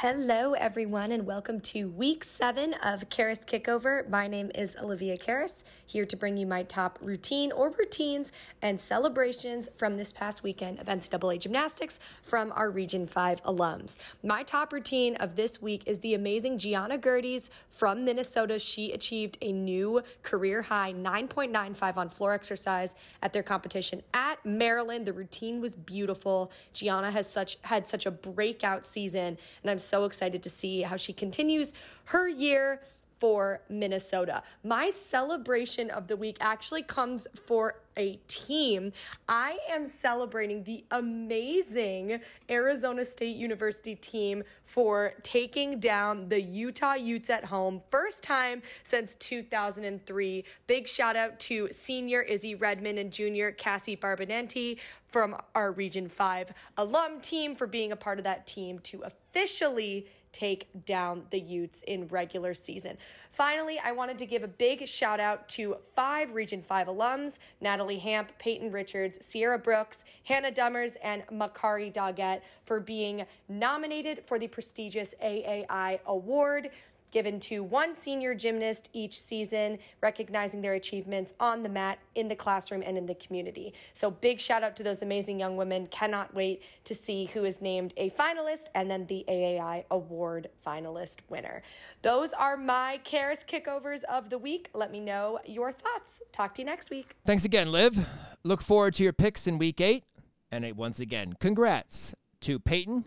[0.00, 4.06] Hello, everyone, and welcome to week seven of Karas Kickover.
[4.10, 8.78] My name is Olivia Karas, here to bring you my top routine or routines and
[8.78, 13.96] celebrations from this past weekend of NCAA gymnastics from our Region 5 alums.
[14.22, 18.58] My top routine of this week is the amazing Gianna Gerdes from Minnesota.
[18.58, 25.06] She achieved a new career high 9.95 on floor exercise at their competition at Maryland.
[25.06, 26.52] The routine was beautiful.
[26.74, 30.96] Gianna has such had such a breakout season, and I'm so excited to see how
[30.96, 31.72] she continues
[32.04, 32.80] her year
[33.18, 34.42] for Minnesota.
[34.64, 38.92] My celebration of the week actually comes for a team.
[39.28, 47.30] I am celebrating the amazing Arizona State University team for taking down the Utah Utes
[47.30, 47.80] at home.
[47.90, 50.44] First time since 2003.
[50.66, 56.52] Big shout out to senior Izzy Redmond and junior Cassie Barbanenti from our Region 5
[56.76, 61.82] alum team for being a part of that team to officially take down the Utes
[61.82, 62.96] in regular season.
[63.30, 67.98] Finally, I wanted to give a big shout out to five Region 5 alums Natalie
[67.98, 74.48] Hamp, Peyton Richards, Sierra Brooks, Hannah Demers, and Makari Doggett for being nominated for the
[74.48, 76.70] prestigious AAI Award
[77.10, 82.36] given to one senior gymnast each season, recognizing their achievements on the mat, in the
[82.36, 83.74] classroom, and in the community.
[83.92, 85.86] So, big shout out to those amazing young women.
[85.88, 91.18] Cannot wait to see who is named a finalist and then the AAI Award finalist
[91.28, 91.62] winner.
[92.02, 94.70] Those are my Karas kickovers of the week.
[94.74, 96.22] Let me know your thoughts.
[96.32, 97.14] Talk to you next week.
[97.24, 97.98] Thanks again, Liv.
[98.44, 100.04] Look forward to your picks in week eight.
[100.50, 103.04] And once again, congrats to Peyton,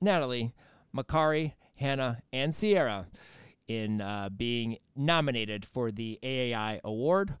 [0.00, 0.52] Natalie,
[0.94, 1.52] Makari,
[1.82, 3.06] Hannah, and Sierra
[3.68, 7.34] in uh, being nominated for the AAI award.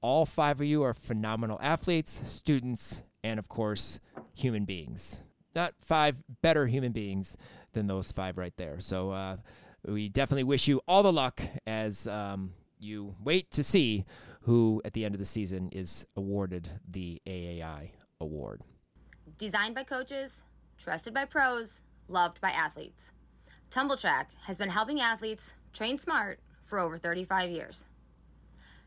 [0.00, 3.98] All five of you are phenomenal athletes, students, and of course,
[4.34, 5.20] human beings.
[5.54, 7.36] Not five better human beings
[7.72, 8.80] than those five right there.
[8.80, 9.36] So uh,
[9.84, 14.04] we definitely wish you all the luck as um, you wait to see
[14.42, 17.90] who at the end of the season is awarded the AAI
[18.20, 18.62] award.
[19.36, 20.44] Designed by coaches,
[20.78, 23.12] trusted by pros, loved by athletes.
[23.70, 27.84] Tumbl Trak has been helping athletes train smart for over 35 years.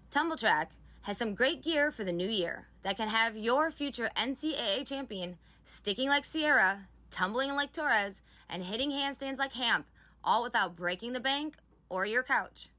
[0.10, 0.70] TumblTrak
[1.04, 5.38] has some great gear for the new year that can have your future NCAA champion
[5.66, 9.86] sticking like Sierra, tumbling like Torres, and hitting handstands like Hamp,
[10.24, 11.56] all without breaking the bank
[11.90, 12.70] or your couch.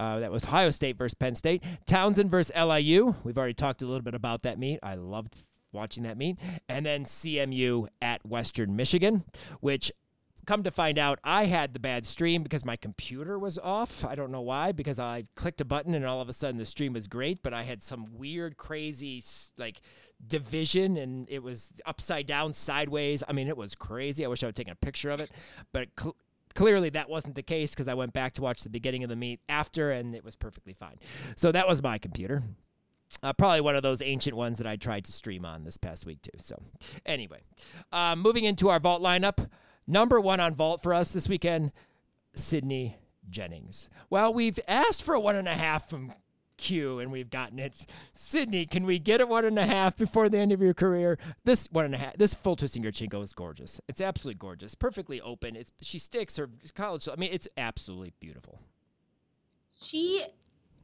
[0.00, 1.62] Uh, that was Ohio State versus Penn State.
[1.86, 3.14] Towson versus LIU.
[3.24, 4.80] We've already talked a little bit about that meet.
[4.82, 5.36] I loved
[5.70, 6.38] watching that meet.
[6.68, 9.24] And then CMU at Western Michigan,
[9.60, 9.92] which
[10.46, 14.04] come to find out I had the bad stream because my computer was off.
[14.04, 16.66] I don't know why because I clicked a button and all of a sudden the
[16.66, 19.22] stream was great, but I had some weird crazy
[19.56, 19.80] like
[20.26, 23.22] division and it was upside down sideways.
[23.28, 24.24] I mean, it was crazy.
[24.24, 25.30] I wish I would taken a picture of it,
[25.72, 26.16] but cl-
[26.54, 29.16] clearly that wasn't the case because I went back to watch the beginning of the
[29.16, 30.98] meet after and it was perfectly fine.
[31.36, 32.42] So that was my computer.
[33.22, 36.06] Uh, probably one of those ancient ones that I tried to stream on this past
[36.06, 36.30] week too.
[36.38, 36.60] So,
[37.04, 37.42] anyway,
[37.92, 39.50] uh, moving into our vault lineup.
[39.92, 41.70] Number one on vault for us this weekend,
[42.32, 42.96] Sydney
[43.28, 43.90] Jennings.
[44.08, 46.14] Well, we've asked for a one and a half from
[46.56, 47.84] Q and we've gotten it.
[48.14, 51.18] Sydney, can we get a one and a half before the end of your career?
[51.44, 53.82] This one and a half, this full twisting Yurchenko is gorgeous.
[53.86, 54.74] It's absolutely gorgeous.
[54.74, 55.56] Perfectly open.
[55.56, 57.06] It's she sticks her college.
[57.06, 58.60] I mean, it's absolutely beautiful.
[59.78, 60.24] She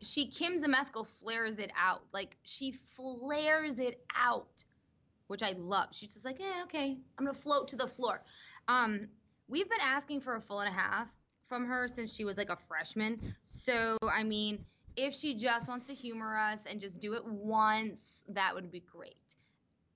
[0.02, 2.02] she Kim Zmeskal flares it out.
[2.12, 4.66] Like she flares it out,
[5.28, 5.88] which I love.
[5.92, 8.20] She's just like, yeah, okay, I'm gonna float to the floor.
[8.68, 9.08] Um,
[9.48, 11.08] we've been asking for a full and a half
[11.48, 13.18] from her since she was like a freshman.
[13.42, 14.64] So I mean,
[14.96, 18.80] if she just wants to humor us and just do it once, that would be
[18.80, 19.36] great.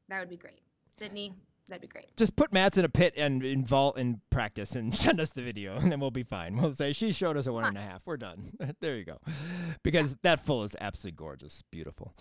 [0.09, 0.61] That would be great.
[0.89, 1.35] Sydney,
[1.68, 2.16] that'd be great.
[2.16, 5.43] Just put Mats in a pit and in vault and practice and send us the
[5.43, 6.57] video, and then we'll be fine.
[6.57, 8.07] We'll say she showed us a one and a half.
[8.07, 8.53] We're done.
[8.81, 9.18] there you go.
[9.83, 12.14] Because that full is absolutely gorgeous, beautiful.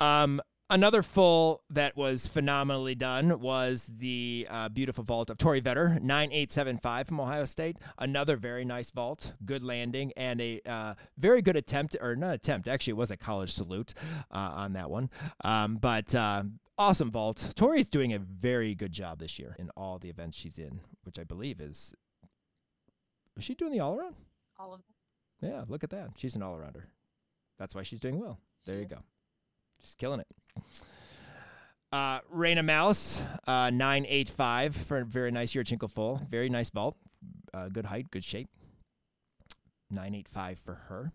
[0.00, 6.02] Um, Another full that was phenomenally done was the uh, beautiful vault of Tori Vetter,
[6.02, 7.76] 9875 from Ohio State.
[8.00, 12.66] Another very nice vault, good landing, and a uh, very good attempt, or not attempt,
[12.66, 13.94] actually, it was a college salute
[14.32, 15.08] uh, on that one.
[15.44, 16.42] Um, but uh,
[16.76, 17.52] awesome vault.
[17.54, 21.20] Tori's doing a very good job this year in all the events she's in, which
[21.20, 21.94] I believe is.
[23.36, 24.16] Is she doing the all around?
[24.58, 25.48] All of them.
[25.48, 26.10] Yeah, look at that.
[26.16, 26.86] She's an all arounder.
[27.56, 28.40] That's why she's doing well.
[28.64, 28.98] There you go.
[29.80, 30.26] She's killing it.
[31.92, 36.20] Uh, Raina Mouse, uh, 985 for a very nice Yurchenko full.
[36.28, 36.96] Very nice vault.
[37.54, 38.48] Uh, good height, good shape.
[39.90, 41.12] 985 for her.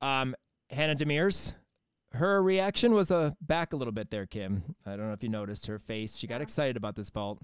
[0.00, 0.36] Um,
[0.70, 1.54] Hannah Demers,
[2.12, 4.62] her reaction was uh, back a little bit there, Kim.
[4.86, 6.16] I don't know if you noticed her face.
[6.16, 7.40] She got excited about this vault.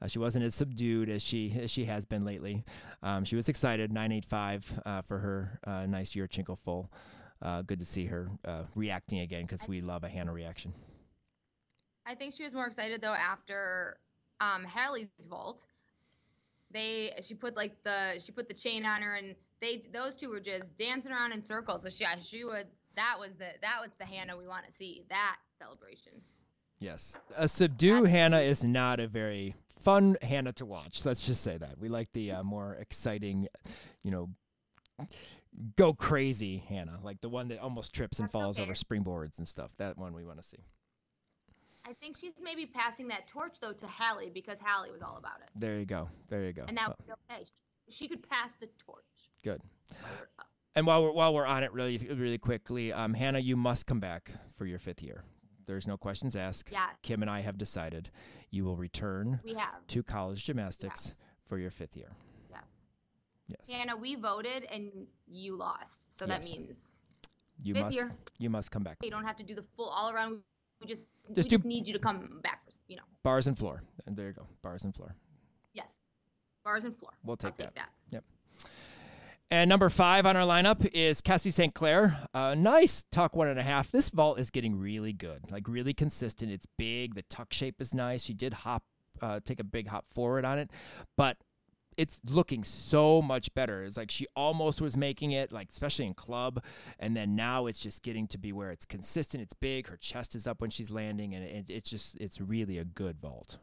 [0.00, 2.64] Uh, she wasn't as subdued as she as she has been lately.
[3.02, 3.90] Um, she was excited.
[3.90, 6.90] 985 uh, for her uh, nice chinkle full.
[7.42, 10.72] Uh, good to see her uh, reacting again because we love a Hannah reaction.
[12.06, 13.98] I think she was more excited though after
[14.40, 15.66] um, Hallie's vault.
[16.70, 20.30] They she put like the she put the chain on her and they those two
[20.30, 21.82] were just dancing around in circles.
[21.82, 22.66] So she yeah, she would
[22.96, 26.12] that was the that was the Hannah we want to see that celebration.
[26.78, 31.04] Yes, a subdue That's Hannah is not a very fun Hannah to watch.
[31.04, 33.48] Let's just say that we like the uh, more exciting,
[34.02, 34.28] you know,
[35.76, 38.64] go crazy Hannah, like the one that almost trips and That's falls okay.
[38.64, 39.70] over springboards and stuff.
[39.78, 40.64] That one we want to see.
[41.84, 45.40] I think she's maybe passing that torch though to Hallie because Hallie was all about
[45.42, 45.50] it.
[45.56, 46.08] There you go.
[46.28, 46.64] There you go.
[46.68, 47.44] And that would okay.
[47.90, 49.04] She could pass the torch.
[49.42, 49.60] Good.
[50.74, 54.00] And while we're while we're on it, really really quickly, um, Hannah, you must come
[54.00, 55.24] back for your fifth year.
[55.66, 56.70] There's no questions asked.
[56.72, 56.86] Yeah.
[57.02, 58.10] Kim and I have decided
[58.50, 59.40] you will return.
[59.44, 59.86] We have.
[59.88, 62.12] to college gymnastics for your fifth year.
[63.58, 63.76] Yes.
[63.76, 66.44] Hannah, we voted and you lost, so yes.
[66.44, 66.84] that means
[67.62, 68.12] you must year.
[68.38, 68.98] you must come back.
[69.02, 70.42] You don't have to do the full all around
[70.82, 73.02] we just just, we just need you to come back for you know.
[73.22, 73.82] Bars and floor.
[74.06, 74.46] And there you go.
[74.62, 75.14] Bars and floor.
[75.74, 76.00] Yes.
[76.64, 77.12] Bars and floor.
[77.24, 77.74] We'll take, that.
[77.74, 77.90] take that.
[78.10, 78.24] Yep.
[79.50, 81.74] And number five on our lineup is Cassie St.
[81.74, 82.18] Clair.
[82.34, 83.92] Uh, nice tuck one and a half.
[83.92, 86.50] This vault is getting really good, like really consistent.
[86.50, 87.14] It's big.
[87.14, 88.24] The tuck shape is nice.
[88.24, 88.82] She did hop,
[89.20, 90.70] uh, take a big hop forward on it,
[91.16, 91.36] but
[91.96, 93.84] it's looking so much better.
[93.84, 96.62] It's like she almost was making it, like especially in club,
[96.98, 99.42] and then now it's just getting to be where it's consistent.
[99.42, 99.88] It's big.
[99.88, 103.18] Her chest is up when she's landing, and it, it's just it's really a good
[103.20, 103.58] vault.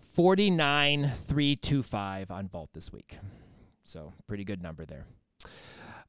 [0.00, 3.18] Forty nine three two five on vault this week,
[3.84, 5.06] so pretty good number there.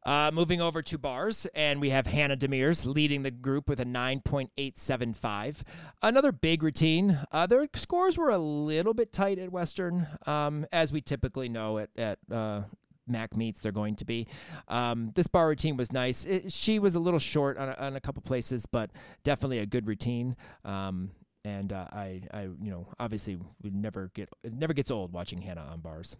[0.07, 3.85] Uh, moving over to bars, and we have Hannah Demers leading the group with a
[3.85, 5.63] 9.875.
[6.01, 7.19] Another big routine.
[7.29, 11.79] Uh, their scores were a little bit tight at Western, um, as we typically know
[11.79, 12.61] at, at uh,
[13.05, 14.27] Mac meets they're going to be.
[14.69, 16.23] Um, this bar routine was nice.
[16.23, 18.91] It, she was a little short on a, on a couple places, but
[19.25, 20.37] definitely a good routine.
[20.63, 21.11] Um,
[21.43, 25.41] and uh, I, I, you know, obviously we never get it never gets old watching
[25.41, 26.15] Hannah on bars.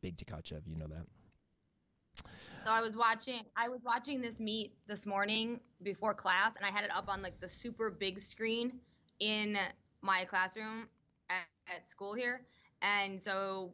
[0.00, 2.24] Big Tkachev, you know that.
[2.64, 6.70] So I was watching I was watching this meet this morning before class and I
[6.70, 8.80] had it up on like the super big screen
[9.20, 9.56] in
[10.02, 10.88] my classroom
[11.30, 12.42] at, at school here.
[12.82, 13.72] And so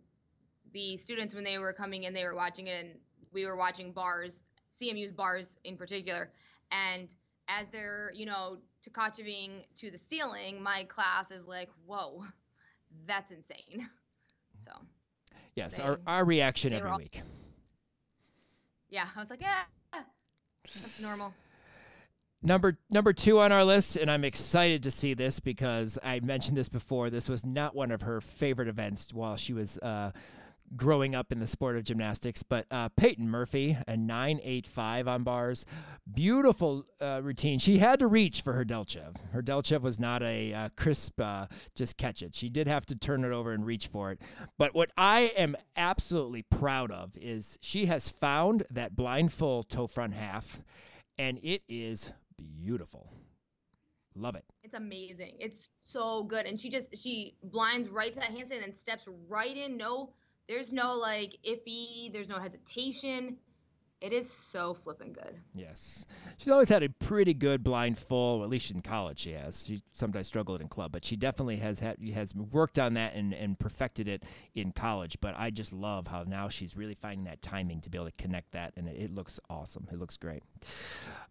[0.72, 2.94] the students when they were coming in they were watching it and
[3.32, 4.42] we were watching bars,
[4.80, 6.30] CMU's bars in particular.
[6.70, 7.08] And
[7.48, 8.58] as they're, you know,
[8.88, 12.24] Tkacheving to the ceiling, my class is like, Whoa,
[13.06, 13.88] that's insane.
[14.64, 14.70] So
[15.56, 17.22] Yes, They- our, our reaction every all- week.
[18.90, 19.62] Yeah, I was like, Yeah,
[19.92, 21.34] that's normal.
[22.42, 26.58] Number number two on our list, and I'm excited to see this because I mentioned
[26.58, 27.08] this before.
[27.08, 30.10] This was not one of her favorite events while she was uh,
[30.76, 32.42] growing up in the sport of gymnastics.
[32.42, 35.66] But uh, Peyton Murphy, a nine eight five on bars,
[36.12, 37.58] beautiful uh, routine.
[37.58, 39.16] She had to reach for her Delchev.
[39.32, 42.34] Her Delchev was not a uh, crisp, uh, just catch it.
[42.34, 44.20] She did have to turn it over and reach for it.
[44.58, 50.14] But what I am absolutely proud of is she has found that blindfold toe front
[50.14, 50.62] half,
[51.18, 53.12] and it is beautiful.
[54.16, 54.44] Love it.
[54.62, 55.36] It's amazing.
[55.40, 56.46] It's so good.
[56.46, 59.76] And she just she blinds right to that handstand and steps right in.
[59.76, 60.12] No,
[60.48, 63.36] there's no like iffy, there's no hesitation.
[64.00, 65.40] It is so flipping good.
[65.54, 66.04] Yes.
[66.36, 69.64] She's always had a pretty good blind full, at least in college she has.
[69.64, 73.32] She sometimes struggled in club, but she definitely has had has worked on that and,
[73.32, 74.24] and perfected it
[74.54, 75.16] in college.
[75.22, 78.22] But I just love how now she's really finding that timing to be able to
[78.22, 79.88] connect that and it, it looks awesome.
[79.90, 80.42] It looks great.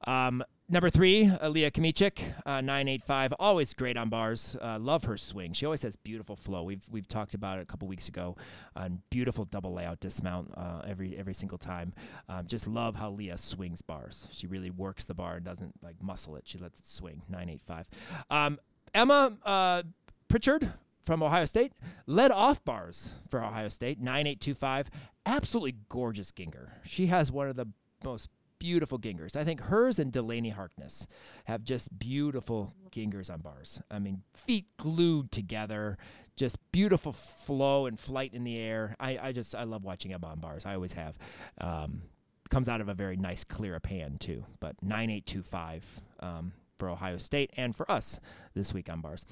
[0.07, 0.43] Um,
[0.73, 4.57] Number three, Aaliyah Kamichik, uh, 985, always great on bars.
[4.59, 5.53] Uh, love her swing.
[5.53, 6.63] She always has beautiful flow.
[6.63, 8.37] We've we've talked about it a couple weeks ago.
[8.75, 11.93] On beautiful double layout dismount uh, every every single time.
[12.27, 14.27] Um, just love how Leah swings bars.
[14.31, 16.47] She really works the bar and doesn't like muscle it.
[16.47, 17.21] She lets it swing.
[17.29, 17.87] 985.
[18.31, 18.59] Um,
[18.95, 19.83] Emma uh,
[20.27, 21.73] Pritchard from Ohio State
[22.07, 23.99] led off bars for Ohio State.
[23.99, 24.89] 9825.
[25.27, 26.69] Absolutely gorgeous Gienger.
[26.83, 27.67] She has one of the
[28.03, 28.29] most
[28.63, 29.35] beautiful Giengers.
[29.35, 31.05] I think hers and Delaney Harkness
[31.43, 33.81] have just beautiful Giengers on bars.
[33.91, 35.97] I mean, feet glued together,
[36.37, 38.95] just beautiful flow and flight in the air.
[39.01, 40.65] I, I just I love watching Emma on bars.
[40.65, 41.17] I always have.
[41.59, 42.03] Um,
[42.49, 44.45] comes out of a very nice clear pan too.
[44.61, 45.83] But nine eight two five.
[46.21, 48.19] Um, for Ohio State and for us
[48.55, 49.25] this week on bars.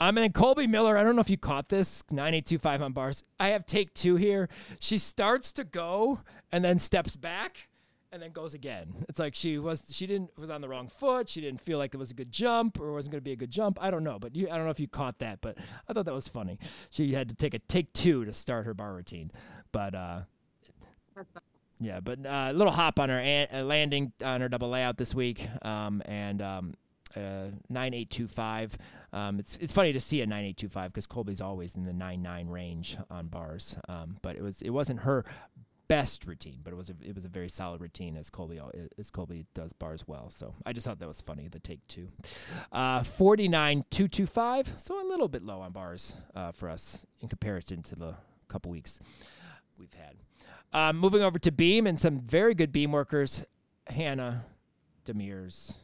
[0.00, 3.24] Um, and then Colby Miller, I don't know if you caught this, 9825 on bars.
[3.38, 4.48] I have take two here.
[4.80, 6.20] She starts to go
[6.52, 7.67] and then steps back
[8.12, 9.04] and then goes again.
[9.08, 11.28] It's like she was she didn't was on the wrong foot.
[11.28, 13.36] She didn't feel like it was a good jump or wasn't going to be a
[13.36, 13.78] good jump.
[13.80, 16.06] I don't know, but you, I don't know if you caught that, but I thought
[16.06, 16.58] that was funny.
[16.90, 19.30] She had to take a take two to start her bar routine,
[19.72, 20.20] but uh,
[21.80, 25.14] yeah, but uh, a little hop on her an- landing on her double layout this
[25.14, 26.74] week, um, and um,
[27.16, 28.76] uh, nine eight two five.
[29.12, 31.84] Um, it's it's funny to see a nine eight two five because Colby's always in
[31.84, 35.24] the nine nine range on bars, um, but it was it wasn't her
[35.88, 38.60] best routine, but it was a, it was a very solid routine as Colby
[38.98, 40.30] as Colby does bars well.
[40.30, 41.48] So I just thought that was funny.
[41.48, 42.08] The take two,
[42.72, 44.70] uh, forty nine two two five.
[44.76, 48.14] So a little bit low on bars uh, for us in comparison to the
[48.48, 49.00] couple weeks
[49.78, 50.16] we've had.
[50.72, 53.44] Um, moving over to beam and some very good beam workers.
[53.86, 54.44] Hannah
[55.06, 55.76] Demers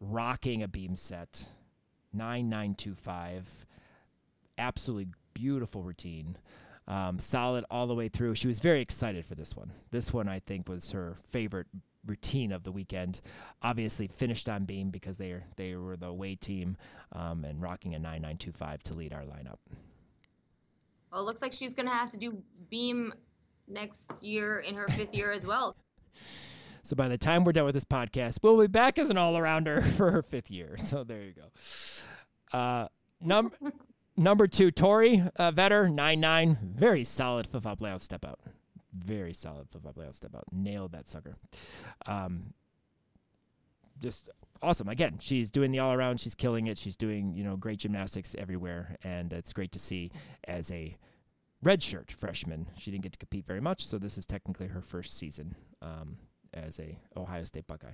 [0.00, 1.48] rocking a beam set,
[2.12, 3.48] nine nine two five.
[4.58, 6.36] Absolutely beautiful routine.
[6.88, 8.34] Um, solid all the way through.
[8.34, 9.72] She was very excited for this one.
[9.90, 11.66] This one, I think, was her favorite
[12.06, 13.20] routine of the weekend.
[13.62, 16.76] Obviously, finished on beam because they are, they were the away team
[17.12, 19.58] um, and rocking a 9925 to lead our lineup.
[21.12, 23.12] Well, it looks like she's gonna have to do beam
[23.66, 25.76] next year in her fifth year as well.
[26.84, 29.34] So by the time we're done with this podcast, we'll be back as an all
[29.34, 30.78] arounder for her fifth year.
[30.78, 32.58] So there you go.
[32.58, 32.88] Uh,
[33.20, 33.52] num-
[34.18, 36.58] number two, Tori uh, Vetter, 9 9.
[36.62, 38.40] Very solid flip flop layout step out.
[38.92, 40.44] Very solid flip flop layout step out.
[40.52, 41.36] Nailed that sucker.
[42.06, 42.52] Um,
[44.00, 44.30] just
[44.62, 44.88] awesome.
[44.88, 46.20] Again, she's doing the all around.
[46.20, 46.78] She's killing it.
[46.78, 48.96] She's doing, you know, great gymnastics everywhere.
[49.02, 50.10] And it's great to see
[50.44, 50.96] as a
[51.64, 52.68] redshirt freshman.
[52.76, 56.16] She didn't get to compete very much, so this is technically her first season um,
[56.54, 57.92] as a Ohio State Buckeye.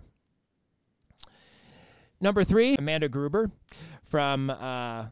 [2.20, 3.50] Number three, Amanda Gruber
[4.04, 5.06] from uh,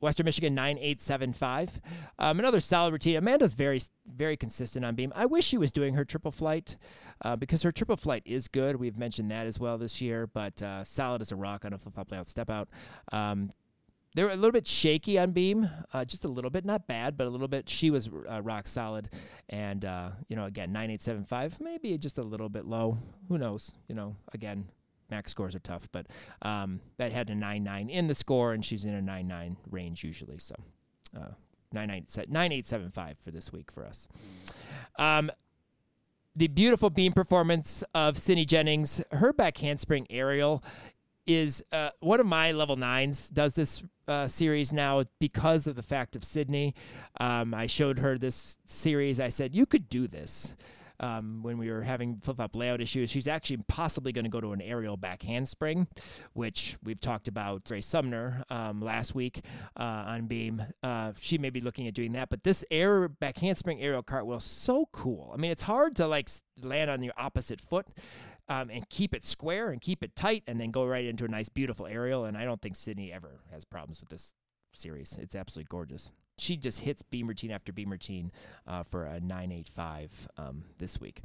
[0.00, 1.80] Western Michigan 9875.
[2.18, 3.16] Um, another solid routine.
[3.16, 5.12] Amanda's very, very consistent on beam.
[5.16, 6.76] I wish she was doing her triple flight
[7.22, 8.76] uh, because her triple flight is good.
[8.76, 11.78] We've mentioned that as well this year, but uh, solid as a rock on a
[11.78, 12.68] flip flop layout step out.
[13.12, 13.52] Um,
[14.14, 17.16] they were a little bit shaky on beam, uh, just a little bit, not bad,
[17.16, 17.68] but a little bit.
[17.68, 19.08] She was uh, rock solid,
[19.48, 22.98] and uh, you know, again, nine eight seven five, maybe just a little bit low.
[23.28, 23.72] Who knows?
[23.88, 24.68] You know, again,
[25.10, 26.06] MAC scores are tough, but
[26.42, 29.56] um, that had a nine nine in the score, and she's in a nine nine
[29.70, 30.38] range usually.
[30.38, 30.54] So,
[31.16, 31.28] uh,
[31.72, 34.08] nine nine nine eight seven five for this week for us.
[34.98, 35.30] Um,
[36.36, 40.64] the beautiful beam performance of Sydney Jennings, her back handspring aerial
[41.26, 45.82] is uh, one of my level nines does this uh, series now because of the
[45.82, 46.74] fact of Sydney.
[47.20, 49.20] Um, I showed her this series.
[49.20, 50.56] I said, You could do this.
[51.04, 54.40] Um, when we were having flip flop layout issues, she's actually possibly going to go
[54.40, 55.86] to an aerial back handspring,
[56.32, 59.44] which we've talked about Ray Sumner um, last week
[59.76, 60.64] uh, on beam.
[60.82, 64.40] Uh, she may be looking at doing that, but this air back handspring aerial cartwheel
[64.40, 65.30] so cool.
[65.34, 66.30] I mean, it's hard to like
[66.62, 67.86] land on your opposite foot
[68.48, 71.28] um, and keep it square and keep it tight and then go right into a
[71.28, 72.24] nice, beautiful aerial.
[72.24, 74.32] And I don't think Sydney ever has problems with this
[74.72, 75.18] series.
[75.20, 78.32] It's absolutely gorgeous she just hits beam routine after beam routine
[78.66, 81.22] uh, for a 985 um, this week.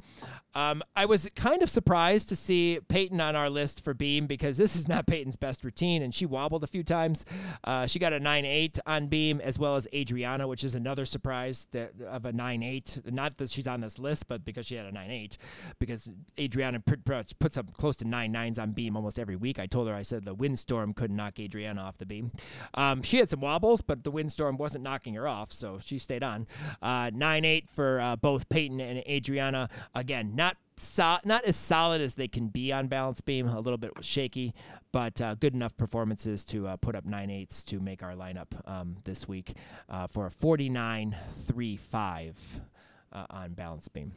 [0.54, 4.56] Um, I was kind of surprised to see Peyton on our list for beam because
[4.56, 7.24] this is not Peyton's best routine, and she wobbled a few times.
[7.64, 11.66] Uh, she got a 9.8 on beam as well as Adriana, which is another surprise
[11.72, 13.12] that of a 9.8.
[13.12, 15.36] Not that she's on this list, but because she had a 9.8,
[15.78, 19.58] because Adriana puts up close to nine nines on beam almost every week.
[19.58, 22.32] I told her I said the windstorm couldn't knock Adriana off the beam.
[22.74, 25.98] Um, she had some wobbles, but the windstorm wasn't knocking knocking her off, so she
[25.98, 26.46] stayed on.
[26.82, 29.70] Uh, nine eight for uh, both Peyton and Adriana.
[29.94, 33.48] Again, not so, not as solid as they can be on balance beam.
[33.48, 34.52] A little bit shaky,
[34.92, 38.48] but uh, good enough performances to uh, put up nine eights to make our lineup
[38.66, 39.54] um, this week
[39.88, 42.34] uh, for a 49-3-5
[43.12, 44.12] uh, on balance beam.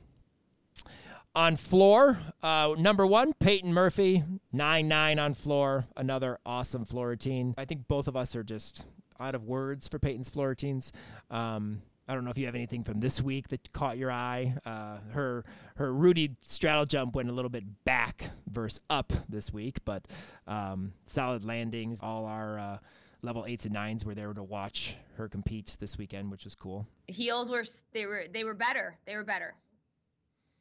[1.35, 5.87] On floor, uh, number one, Peyton Murphy, 9 9 on floor.
[5.97, 7.55] Another awesome floor routine.
[7.57, 8.85] I think both of us are just
[9.19, 10.91] out of words for Peyton's floor routines.
[11.29, 14.55] Um, I don't know if you have anything from this week that caught your eye.
[14.65, 15.45] Uh, her
[15.75, 20.05] her Rudy straddle jump went a little bit back versus up this week, but
[20.45, 22.01] um, solid landings.
[22.03, 22.77] All our uh,
[23.21, 26.85] level eights and nines were there to watch her compete this weekend, which was cool.
[27.07, 28.97] Heels were they were they were better.
[29.05, 29.55] They were better.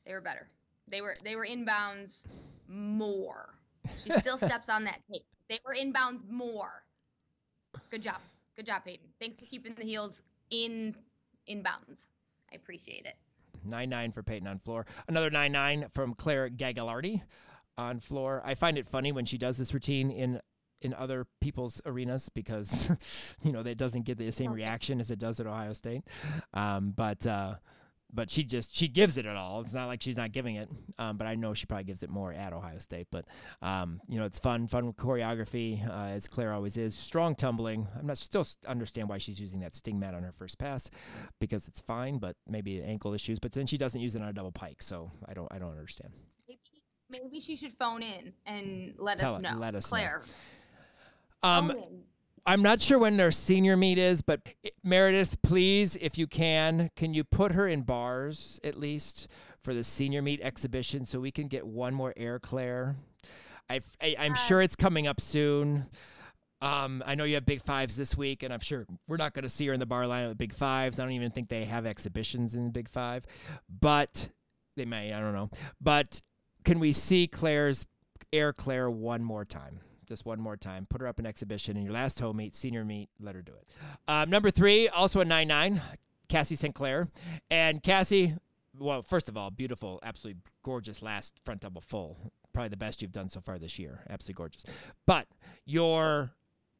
[0.07, 0.49] They were better.
[0.89, 2.23] They were they were inbounds
[2.69, 3.55] more.
[4.03, 5.27] She still steps on that tape.
[5.49, 6.85] They were inbounds more.
[7.91, 8.21] Good job.
[8.63, 9.09] Good job, Peyton.
[9.19, 10.95] Thanks for keeping the heels in
[11.49, 12.11] in bounds.
[12.53, 13.17] I appreciate it.
[13.65, 14.87] Nine nine for Peyton on floor.
[15.09, 17.23] Another nine nine from Claire Gagliardi
[17.77, 18.41] on floor.
[18.45, 20.41] I find it funny when she does this routine in
[20.81, 25.19] in other people's arenas because you know that doesn't get the same reaction as it
[25.19, 26.05] does at Ohio State.
[26.55, 27.57] Um, but uh,
[28.13, 29.61] but she just she gives it at all.
[29.61, 32.11] It's not like she's not giving it, um, but I know she probably gives it
[32.11, 33.09] more at Ohio State.
[33.11, 33.25] But
[33.63, 36.95] um, you know, it's fun, fun choreography uh, as Claire always is.
[36.95, 37.89] Strong tumbling.
[37.99, 40.91] I'm not still understand why she's using that sting mat on her first pass
[41.41, 43.39] because it's fine, but maybe ankle issues.
[43.39, 45.71] But then she doesn't use it on a double pike, so I don't I don't
[45.71, 46.13] understand.
[46.49, 46.61] Maybe,
[47.11, 49.57] maybe she should phone in and let Tell us know.
[49.59, 50.23] Let us Claire.
[51.43, 51.49] Know.
[51.49, 51.73] Um,
[52.45, 54.41] I'm not sure when their senior meet is, but
[54.83, 59.29] Meredith, please, if you can, can you put her in bars at least
[59.61, 62.97] for the senior meet exhibition so we can get one more air Claire?
[63.71, 65.87] I, am sure it's coming up soon.
[66.61, 69.45] Um, I know you have Big Fives this week, and I'm sure we're not going
[69.45, 70.99] to see her in the bar line with Big Fives.
[70.99, 73.25] I don't even think they have exhibitions in the Big Five,
[73.69, 74.29] but
[74.77, 75.13] they may.
[75.13, 75.51] I don't know.
[75.81, 76.21] But
[76.65, 77.87] can we see Claire's
[78.33, 79.81] Air Claire one more time?
[80.13, 80.87] Just one more time.
[80.91, 83.09] Put her up in exhibition in your last home meet, senior meet.
[83.19, 83.67] Let her do it.
[84.07, 85.81] Um, number three, also a 9 9,
[86.29, 86.75] Cassie St.
[86.75, 87.09] Clair.
[87.51, 88.35] And Cassie,
[88.79, 92.31] well, first of all, beautiful, absolutely gorgeous last front double full.
[92.53, 94.01] Probably the best you've done so far this year.
[94.11, 94.67] Absolutely gorgeous.
[95.07, 95.29] But
[95.65, 96.33] your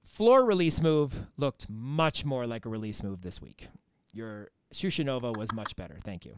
[0.05, 3.69] floor release move looked much more like a release move this week.
[4.13, 6.01] Your Shushunova was much better.
[6.05, 6.37] Thank you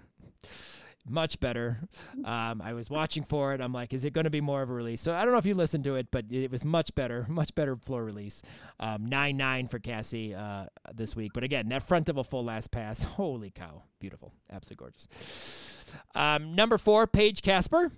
[1.07, 1.81] much better.
[2.25, 3.61] Um, I was watching for it.
[3.61, 5.01] I'm like, is it going to be more of a release?
[5.01, 7.55] So I don't know if you listened to it, but it was much better, much
[7.55, 8.43] better floor release.
[8.81, 11.33] Um, nine nine for Cassie uh, this week.
[11.35, 15.95] But again, that front of a full last pass, holy cow, beautiful, absolutely gorgeous.
[16.15, 17.93] Um, number four, Paige Casper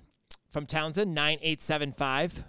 [0.49, 2.45] from Towson, nine eight seven five.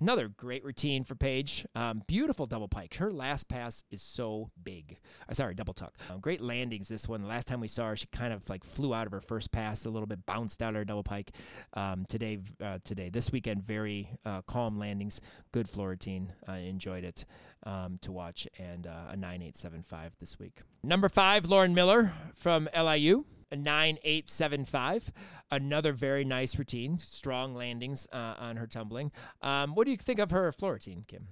[0.00, 1.66] Another great routine for Paige.
[1.74, 2.94] Um, beautiful double pike.
[2.94, 4.98] Her last pass is so big.
[5.28, 5.94] Uh, sorry, double tuck.
[6.10, 7.22] Um, great landings this one.
[7.22, 9.52] The last time we saw her, she kind of like flew out of her first
[9.52, 11.32] pass a little bit, bounced out her double pike.
[11.74, 15.20] Um, today, uh, today, this weekend, very uh, calm landings.
[15.52, 16.32] Good floor routine.
[16.48, 17.24] I enjoyed it
[17.64, 20.60] um, to watch, and uh, a 9875 this week.
[20.82, 25.12] Number five, Lauren Miller from LIU 9875.
[25.50, 29.12] Another very nice routine, strong landings uh, on her tumbling.
[29.42, 31.28] Um, what do you think of her floor routine, Kim?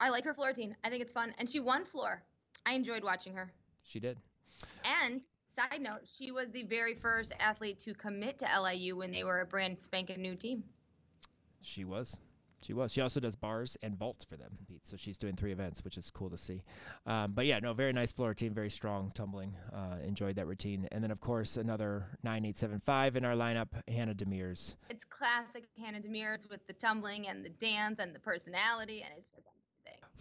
[0.00, 0.76] I like her floor routine.
[0.82, 1.32] I think it's fun.
[1.38, 2.22] And she won floor.
[2.66, 3.52] I enjoyed watching her.
[3.82, 4.18] She did.
[4.84, 5.22] And
[5.54, 9.40] side note, she was the very first athlete to commit to LIU when they were
[9.40, 10.64] a brand spanking new team.
[11.60, 12.18] She was.
[12.62, 12.92] She was.
[12.92, 14.58] She also does bars and vaults for them.
[14.82, 16.62] So she's doing three events, which is cool to see.
[17.06, 19.54] Um, but yeah, no, very nice floor routine, very strong tumbling.
[19.72, 20.88] Uh, enjoyed that routine.
[20.92, 24.76] And then, of course, another 9875 in our lineup, Hannah Demers.
[24.88, 29.26] It's classic Hannah Demers with the tumbling and the dance and the personality, and it's
[29.26, 29.48] just amazing.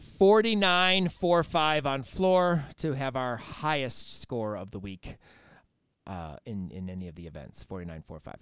[0.01, 5.17] 49.45 on floor to have our highest score of the week.
[6.07, 8.33] Uh, in in any of the events, 49.45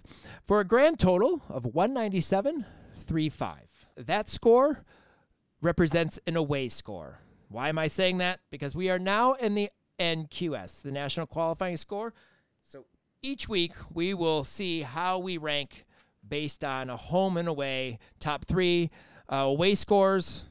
[0.42, 3.69] for a grand total of 197.35
[4.06, 4.84] that score
[5.60, 7.20] represents an away score.
[7.48, 8.40] Why am I saying that?
[8.50, 12.14] Because we are now in the NQS, the National Qualifying Score.
[12.62, 12.86] So
[13.22, 15.84] each week we will see how we rank
[16.26, 18.90] based on a home and away, top three
[19.28, 20.44] uh, away scores.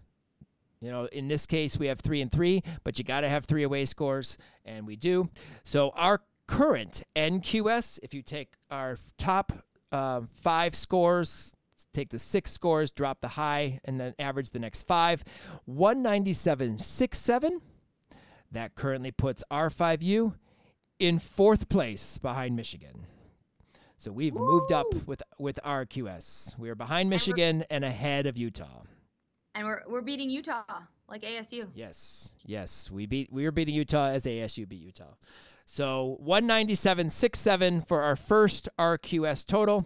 [0.82, 3.46] You know, in this case, we have three and three, but you got to have
[3.46, 5.30] three away scores, and we do.
[5.64, 9.52] So our current NQS, if you take our top
[9.92, 11.54] uh, five scores
[11.94, 15.24] take the six scores, drop the high, and then average the next five.
[15.70, 17.62] 197.67.
[18.52, 20.34] That currently puts R5U
[21.00, 23.06] in fourth place behind Michigan.
[23.98, 24.46] So we've Woo!
[24.46, 26.58] moved up with with RQS.
[26.58, 28.84] We are behind Michigan and, and ahead of Utah.
[29.54, 30.64] And we're we're beating Utah
[31.10, 31.68] like ASU.
[31.76, 35.16] Yes, yes, we beat we were beating Utah as ASU beat Utah.
[35.66, 39.86] So 197.67 for our first RQS total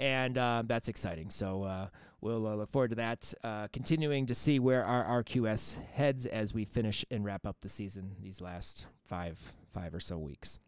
[0.00, 1.30] and uh, that's exciting.
[1.30, 1.88] So uh,
[2.20, 3.32] we'll uh, look forward to that.
[3.42, 7.68] Uh, continuing to see where our RQS heads as we finish and wrap up the
[7.68, 9.38] season these last five
[9.72, 10.58] five or so weeks.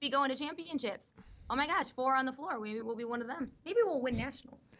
[0.00, 1.08] Be going to championships.
[1.50, 2.60] Oh my gosh, four on the floor.
[2.60, 3.50] Maybe we'll be one of them.
[3.64, 4.76] Maybe we'll win nationals.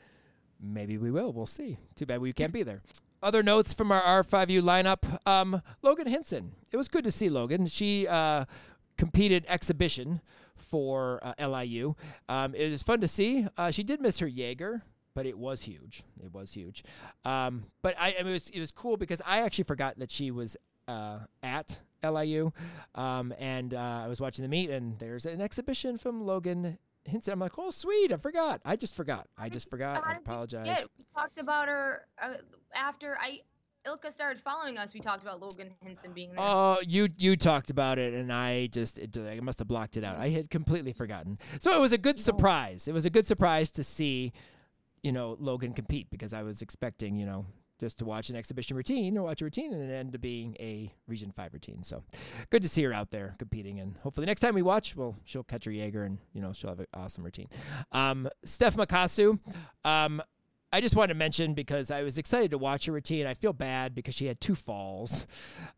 [0.61, 1.33] Maybe we will.
[1.33, 1.79] We'll see.
[1.95, 2.83] Too bad we can't be there.
[3.23, 5.27] Other notes from our R5U lineup.
[5.27, 6.53] Um, Logan Hinson.
[6.71, 7.67] It was good to see Logan.
[7.67, 8.45] She uh,
[8.99, 10.21] competed exhibition
[10.57, 11.95] for uh, LIU.
[12.29, 13.47] Um, it was fun to see.
[13.57, 14.83] Uh, she did miss her Jaeger,
[15.15, 16.03] but it was huge.
[16.23, 16.85] It was huge.
[17.25, 20.11] Um, but I, I mean, it was it was cool because I actually forgot that
[20.11, 22.53] she was uh, at LIU,
[22.95, 27.33] um, and uh, I was watching the meet, and there's an exhibition from Logan Hinson.
[27.33, 28.13] I'm like, oh, sweet.
[28.13, 28.61] I forgot.
[28.65, 29.29] I just forgot.
[29.37, 30.05] I just forgot.
[30.05, 30.87] I apologize.
[30.99, 32.35] We talked about her uh,
[32.75, 33.41] after I
[33.89, 36.39] Ilka started following us, we talked about Logan Henson being there.
[36.41, 40.05] Oh, you you talked about it, and I just it, I must have blocked it
[40.05, 40.19] out.
[40.19, 41.39] I had completely forgotten.
[41.59, 42.87] So it was a good surprise.
[42.87, 44.35] It was a good surprise to see,
[45.03, 47.47] you know, Logan compete because I was expecting, you know,
[47.81, 50.55] just to watch an exhibition routine or watch a routine and then end up being
[50.61, 51.83] a Region 5 routine.
[51.83, 52.03] So
[52.51, 53.81] good to see her out there competing.
[53.81, 56.71] And hopefully next time we watch, well, she'll catch her Jaeger and, you know, she'll
[56.71, 57.49] have an awesome routine.
[57.93, 59.39] Um, Steph Makasu,
[59.85, 60.21] um,
[60.71, 63.27] I just wanted to mention because I was excited to watch her routine.
[63.27, 65.27] I feel bad because she had two falls.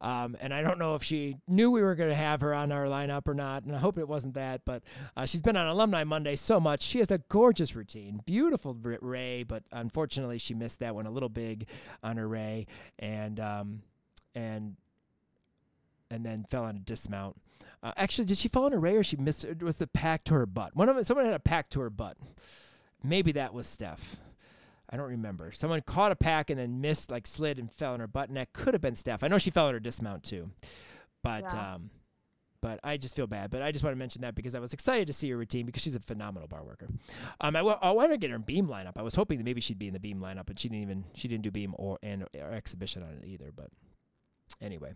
[0.01, 2.73] Um, and I don't know if she knew we were going to have her on
[2.73, 3.63] our lineup or not.
[3.63, 4.63] And I hope it wasn't that.
[4.65, 4.83] But
[5.17, 6.83] uh, she's been on Alumni Monday so much.
[6.83, 8.21] She has a gorgeous routine.
[8.27, 11.69] Beautiful Ray, but unfortunately she missed that one a little big
[12.03, 12.67] on her Ray.
[12.99, 13.83] And, um,
[14.35, 14.75] and,
[16.11, 17.37] and then fell on a dismount.
[17.83, 19.45] Uh, actually, did she fall on a Ray or she missed?
[19.45, 20.75] It was the Pak to her butt.
[20.75, 22.17] One of them, someone had a Pak to her butt.
[23.05, 24.19] Maybe that was Steph.
[24.91, 25.53] I don't remember.
[25.53, 28.37] Someone caught a Pak and then missed, like slid and fell on her butt, and
[28.37, 29.23] that could have been Steph.
[29.23, 30.51] I know she fell on her dismount too,
[31.23, 31.75] but yeah.
[31.75, 31.91] um,
[32.61, 33.51] but I just feel bad.
[33.51, 35.65] But I just want to mention that because I was excited to see her routine
[35.65, 36.89] because she's a phenomenal bar worker.
[37.41, 38.93] Um, I, I wanted to get her in beam lineup.
[38.97, 41.05] I was hoping that maybe she'd be in the beam lineup, but she didn't even
[41.15, 43.51] she didn't do beam or and or exhibition on it either.
[43.55, 43.69] But
[44.61, 44.93] anyway,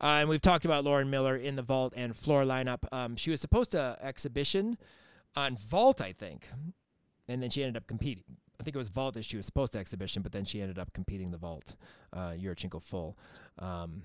[0.00, 2.92] uh, and we've talked about Lauren Miller in the vault and floor lineup.
[2.92, 4.76] Um, she was supposed to exhibition
[5.36, 6.48] on vault, I think,
[7.28, 8.24] and then she ended up competing.
[8.60, 10.78] I think it was vault that she was supposed to exhibition, but then she ended
[10.78, 11.74] up competing the vault,
[12.12, 13.18] uh, Yurchenko full,
[13.58, 14.02] um,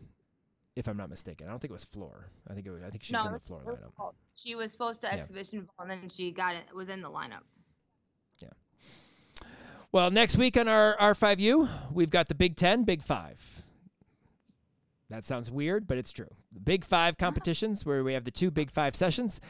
[0.76, 1.48] if I'm not mistaken.
[1.48, 2.28] I don't think it was floor.
[2.50, 2.82] I think it was.
[2.84, 4.14] I think she was in the floor lineup.
[4.36, 5.14] She was supposed to yeah.
[5.14, 6.64] exhibition and then she got it.
[6.76, 7.44] Was in the lineup.
[8.40, 8.50] Yeah.
[9.92, 13.64] Well, next week on our R5U, we've got the Big Ten, Big Five.
[15.10, 16.30] That sounds weird, but it's true.
[16.54, 19.42] The Big Five competitions, where we have the two Big Five sessions,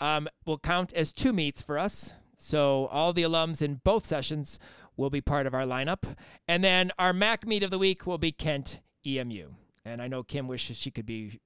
[0.00, 2.12] um, will count as two meets for us.
[2.38, 4.58] So all the alums in both sessions
[4.96, 6.16] will be part of our lineup.
[6.46, 9.50] And then our MAC meet of the week will be Kent EMU.
[9.84, 11.40] And I know Kim wishes she could be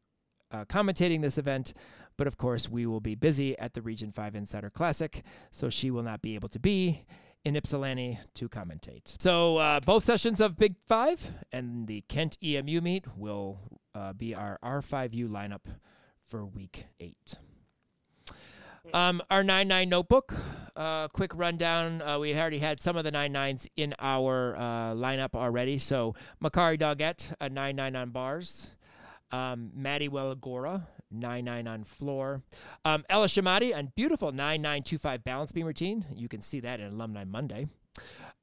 [0.50, 1.72] uh, commentating this event,
[2.16, 5.90] but of course, we will be busy at the Region 5 Insider Classic, so she
[5.90, 7.04] will not be able to be
[7.44, 9.20] in Ypsilanti to commentate.
[9.20, 13.58] So uh, both sessions of Big Five and the Kent EMU meet will
[13.94, 15.66] uh, be our R5U lineup
[16.20, 17.36] for week eight.
[18.92, 20.34] Um, our 9 9 notebook,
[20.76, 22.02] uh, quick rundown.
[22.02, 25.78] Uh, we already had some of the 9 9s in our uh, lineup already.
[25.78, 28.72] So, Makari Doggett, a 9 9 on bars.
[29.30, 32.42] Um, Maddie Wellagora, 9 9 on floor.
[32.84, 36.04] Um, Ella Shamati on beautiful 9 9 2 5 balance beam routine.
[36.14, 37.68] You can see that in Alumni Monday.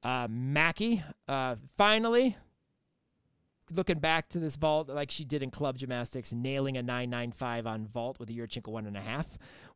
[0.01, 2.37] Uh, Mackie, uh, finally,
[3.71, 7.87] looking back to this vault like she did in club gymnastics, nailing a 995 on
[7.87, 9.27] vault with a Yurchenko one and a half.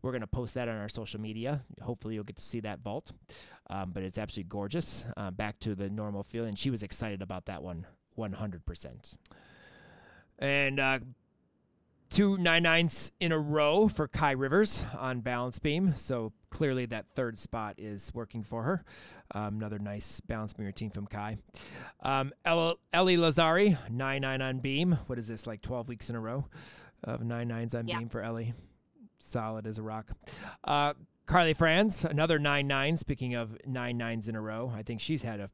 [0.02, 1.64] We're going to post that on our social media.
[1.82, 3.12] Hopefully, you'll get to see that vault.
[3.70, 5.06] Um, but it's absolutely gorgeous.
[5.16, 6.56] Uh, back to the normal feeling.
[6.56, 7.86] She was excited about that one
[8.18, 9.18] 100%.
[10.40, 11.00] And uh,
[12.10, 15.94] two nine nines in a row for Kai Rivers on balance beam.
[15.96, 18.86] So clearly that third spot is working for her.
[19.34, 21.38] Um, another nice balance beam routine from Kai.
[22.02, 25.00] Um, Ellie Lazzari, nine nine on beam.
[25.08, 26.46] What is this, like 12 weeks in a row
[27.04, 27.98] of nine nines on yeah.
[27.98, 28.54] beam for Ellie?
[29.18, 30.12] Solid as a rock.
[30.64, 30.94] Uh,
[31.26, 32.98] Carly Franz, another nine nine.
[32.98, 35.50] Speaking of nine nines in a row, I think she's had a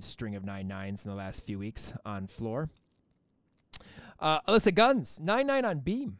[0.00, 2.68] string of nine nines in the last few weeks on floor.
[4.20, 6.18] Uh, Alyssa Guns, 9 9 on Beam.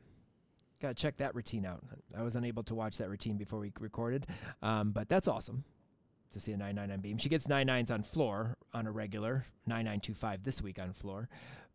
[0.80, 1.82] Got to check that routine out.
[2.16, 4.26] I was unable to watch that routine before we recorded,
[4.62, 5.64] um, but that's awesome
[6.32, 7.16] to see a 9 9 on Beam.
[7.18, 10.78] She gets 9 9s on floor on a regular, 9 9 2 5 this week
[10.78, 11.28] on floor,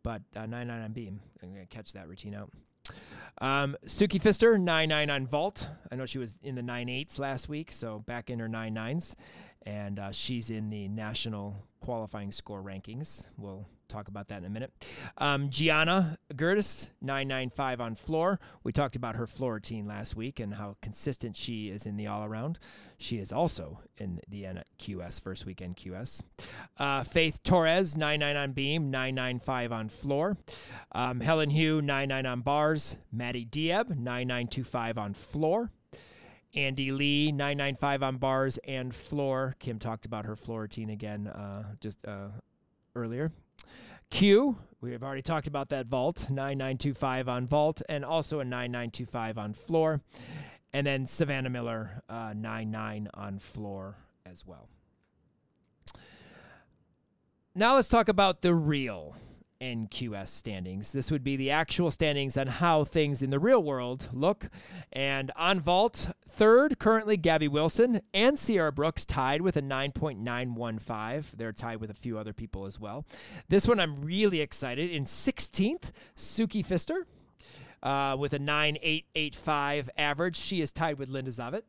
[0.04, 1.20] but uh, 9 9 on Beam.
[1.42, 2.52] I'm going to catch that routine out.
[3.40, 5.68] Um, Suki Fister, 9 9 on vault.
[5.92, 8.76] I know she was in the 9 8s last week, so back in her 9
[8.76, 9.16] 9s.
[9.66, 13.26] And uh, she's in the national qualifying score rankings.
[13.38, 14.72] We'll talk about that in a minute.
[15.18, 18.40] Um, Gianna Gerdes, 995 on floor.
[18.64, 22.08] We talked about her floor routine last week and how consistent she is in the
[22.08, 22.58] all around.
[22.98, 26.22] She is also in the NQS first weekend QS.
[26.78, 30.38] Uh, Faith Torres, 99 on beam, 995 on floor.
[30.94, 32.98] Um, Helen Hugh, 99 on bars.
[33.12, 35.72] Maddie Dieb, 9925 on floor.
[36.56, 39.56] Andi Li, 995 on bars and floor.
[39.60, 42.28] Kim talked about her floor routine again uh, just uh,
[42.96, 43.32] earlier.
[44.10, 49.38] Q, we have already talked about that vault, 9925 on vault, and also a 9925
[49.38, 50.02] on floor.
[50.74, 53.96] And then Savannah Miller, uh, 99 on floor
[54.26, 54.68] as well.
[57.56, 59.16] Now let's talk about the real
[59.62, 60.92] NQS standings.
[60.92, 64.50] This would be the actual standings on how things in the real world look.
[64.92, 71.32] And on vault, third, currently Gabby Wilson and Sierra Brooks tied with a 9.915.
[71.38, 73.06] They're tied with a few other people as well.
[73.50, 74.90] This one I'm really excited.
[74.90, 77.04] In 16th, Suki Fister
[77.84, 80.38] uh, with a 9.885 average.
[80.38, 81.64] She is tied with Linda Zavitt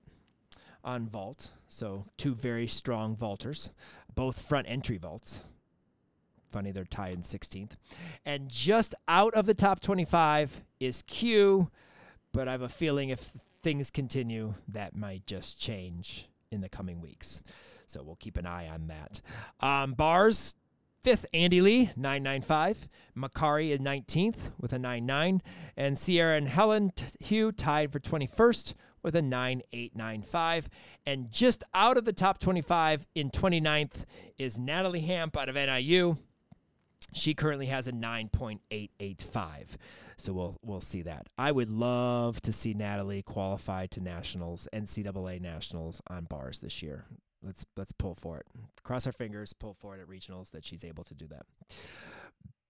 [0.84, 1.50] on vault.
[1.68, 3.70] So two very strong vaulters,
[4.14, 5.42] both front entry vaults.
[6.52, 7.72] Funny, they're tied in 16th.
[8.24, 11.70] And just out of the top 25 is Q,
[12.32, 13.32] but I have a feeling if
[13.62, 17.42] things continue, that might just change in the coming weeks.
[17.86, 19.20] So we'll keep an eye on that.
[19.60, 20.54] Um, bars,
[21.02, 22.88] fifth, Andi Li, 995.
[23.16, 25.42] Makari is 19th with a 99.
[25.76, 30.68] And Sierra and Helen T- Hugh tied for 21st with a 9895.
[31.06, 34.04] And just out of the top 25 in 29th
[34.38, 36.18] is Natalie Hamp out of NIU
[37.12, 39.76] she currently has a 9.885.
[40.16, 41.28] So we'll we'll see that.
[41.36, 47.06] I would love to see Natalie qualify to nationals, NCAA nationals on bars this year.
[47.42, 48.46] Let's let's pull for it.
[48.84, 51.46] Cross our fingers, pull for it at regionals that she's able to do that.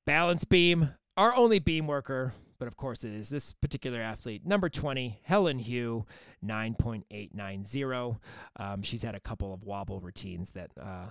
[0.07, 4.69] Balance beam, our only beam worker, but of course it is this particular athlete, number
[4.69, 6.07] 20, Helen Hugh,
[6.45, 8.19] 9.890.
[8.57, 11.07] Um, she's had a couple of wobble routines that uh,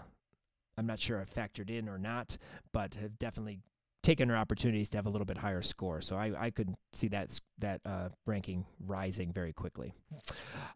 [0.77, 2.37] I'm not sure if factored in or not,
[2.71, 3.59] but have definitely
[4.03, 6.01] taken her opportunities to have a little bit higher score.
[6.01, 9.93] So I, I could see that that uh, ranking rising very quickly.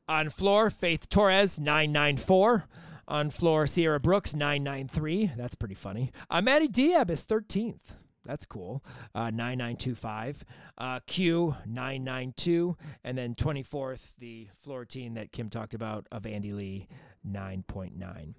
[0.07, 2.65] On floor, Faith Torres, 994.
[3.07, 5.31] On floor, Sierra Brooks, 993.
[5.37, 6.11] That's pretty funny.
[6.29, 7.79] Uh, Maddie Diab is 13th.
[8.25, 8.83] That's cool.
[9.13, 10.43] Uh, 9925.
[10.77, 12.75] Uh, Q 992.
[13.03, 16.87] And then 24th, the floor team that Kim talked about of Andi Li,
[17.27, 18.33] 9.9.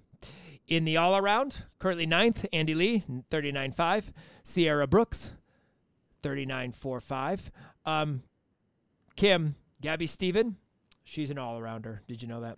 [0.67, 4.11] In the all around, currently ninth, Andi Li, 39.5.
[4.43, 5.31] Sierra Brooks,
[6.23, 7.39] 39.45.
[7.85, 8.23] Um,
[9.15, 10.57] Kim, Gabby Steven,
[11.05, 11.99] she's an all arounder.
[12.07, 12.57] Did you know that?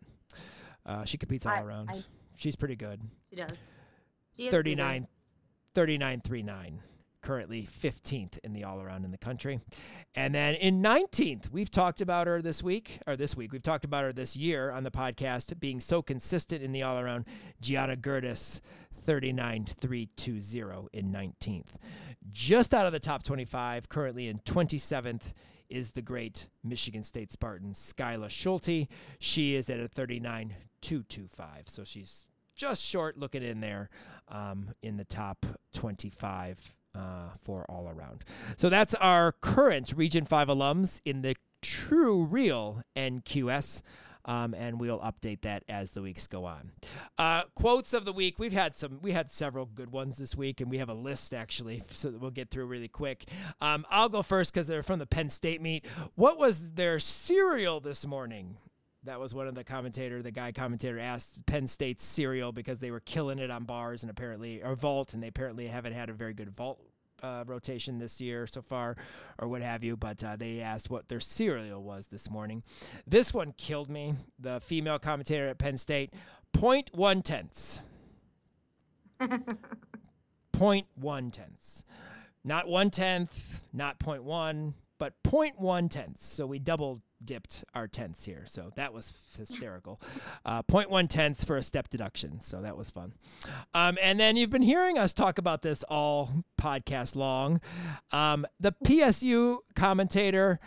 [0.86, 1.90] Uh, she competes all I, around.
[1.92, 2.04] I,
[2.36, 3.02] She's pretty good.
[3.30, 3.52] She does.
[4.36, 5.08] She 39,
[5.76, 6.82] 39 39
[7.22, 9.60] currently 15th in the all around in the country.
[10.16, 13.86] And then in 19th, we've talked about her this week, or this week, we've talked
[13.86, 17.26] about her this year on the podcast being so consistent in the all around.
[17.62, 18.62] Gianna Gerdes,
[19.02, 21.70] 39320 in 19th.
[22.32, 25.34] Just out of the top 25, currently in 27th
[25.70, 28.88] is the great Michigan State Spartan Skyla Schulte.
[29.20, 31.64] She is at a 39225.
[31.68, 33.90] So she's just short looking in there
[34.28, 38.24] um, in the top 25 uh, for all around.
[38.58, 43.82] So that's our current Region 5 alums in the true, real NQS.
[44.26, 46.72] Um, and we'll update that as the weeks go on.
[47.18, 48.38] Uh, quotes of the week.
[48.38, 49.00] We've had some.
[49.02, 52.30] We had several good ones this week, and we have a list actually, so we'll
[52.30, 53.26] get through really quick.
[53.60, 55.86] Um, I'll go first because they're from the Penn State meet.
[56.14, 58.58] What was their cereal this morning?
[59.04, 62.92] That was one of the commentator, the guy commentator asked Penn State's cereal because they
[62.92, 66.14] were killing it on bars and apparently or vault, and they apparently haven't had a
[66.14, 66.82] very good vault
[67.24, 68.98] uh, rotation this year so far,
[69.38, 69.96] or what have you.
[69.96, 72.64] But uh, they asked what their cereal was this morning.
[73.08, 74.16] This one killed me.
[74.38, 76.14] The female commentator at Penn State,
[76.54, 77.80] point one tenths.
[80.52, 81.84] point one tenths.
[82.44, 86.28] Not one tenth, not point one, but point one tenths.
[86.28, 88.44] So we doubled dipped our tenths here.
[88.46, 90.02] So that was hysterical.
[90.46, 92.42] Uh, 0.1 tenths for a step deduction.
[92.42, 93.14] So that was fun.
[93.74, 97.62] Um, and then you've been hearing us talk about this all podcast long.
[98.12, 100.60] Um, the PSU commentator,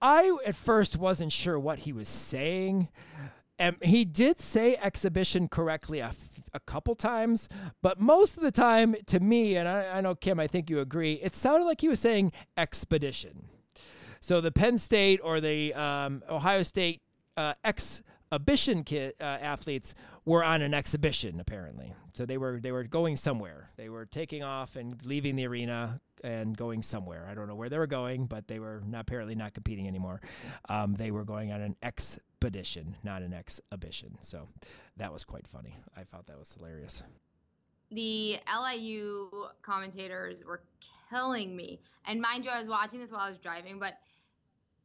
[0.00, 2.88] I at first wasn't sure what he was saying.
[3.58, 6.12] And he did say exhibition correctly a,
[6.66, 7.48] couple times,
[7.80, 10.80] but most of the time, to me, and I, I know Kim, I think you
[10.80, 13.44] agree, it sounded like he was saying expedition.
[14.20, 17.00] So the Penn State or the um, Ohio State
[17.36, 19.94] uh, exhibition uh, athletes
[20.24, 21.94] were on an exhibition apparently.
[22.14, 23.70] So they were they were going somewhere.
[23.76, 27.26] They were taking off and leaving the arena and going somewhere.
[27.30, 30.20] I don't know where they were going, but they were not, apparently not competing anymore.
[30.68, 34.18] Um, they were going on an expedition, not an exhibition.
[34.20, 34.48] So
[34.98, 35.78] that was quite funny.
[35.96, 37.02] I thought that was hilarious.
[37.90, 39.30] The LIU
[39.62, 40.62] commentators were
[41.10, 41.80] killing me.
[42.06, 43.94] And mind you, I was watching this while I was driving, but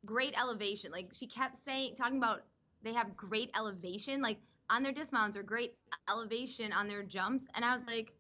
[0.06, 0.92] great elevation.
[0.92, 2.44] Like she kept saying, talking about
[2.84, 4.38] they have great elevation, like
[4.70, 5.76] on their dismounts or great
[6.10, 7.46] elevation on their jumps.
[7.56, 8.14] And I was like,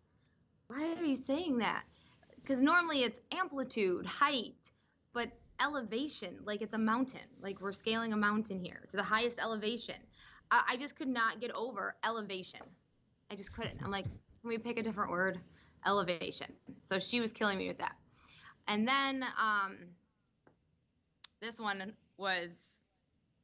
[0.67, 1.83] why are you saying that?
[2.41, 4.55] Because normally it's amplitude, height,
[5.13, 7.21] but elevation, like it's a mountain.
[7.41, 9.95] Like we're scaling a mountain here to the highest elevation.
[10.51, 12.61] I, I just could not get over elevation.
[13.31, 13.81] I just couldn't.
[13.83, 15.39] I'm like, can we pick a different word?
[15.85, 16.51] Elevation.
[16.81, 17.95] So she was killing me with that.
[18.67, 19.77] And then um,
[21.45, 22.81] this one was,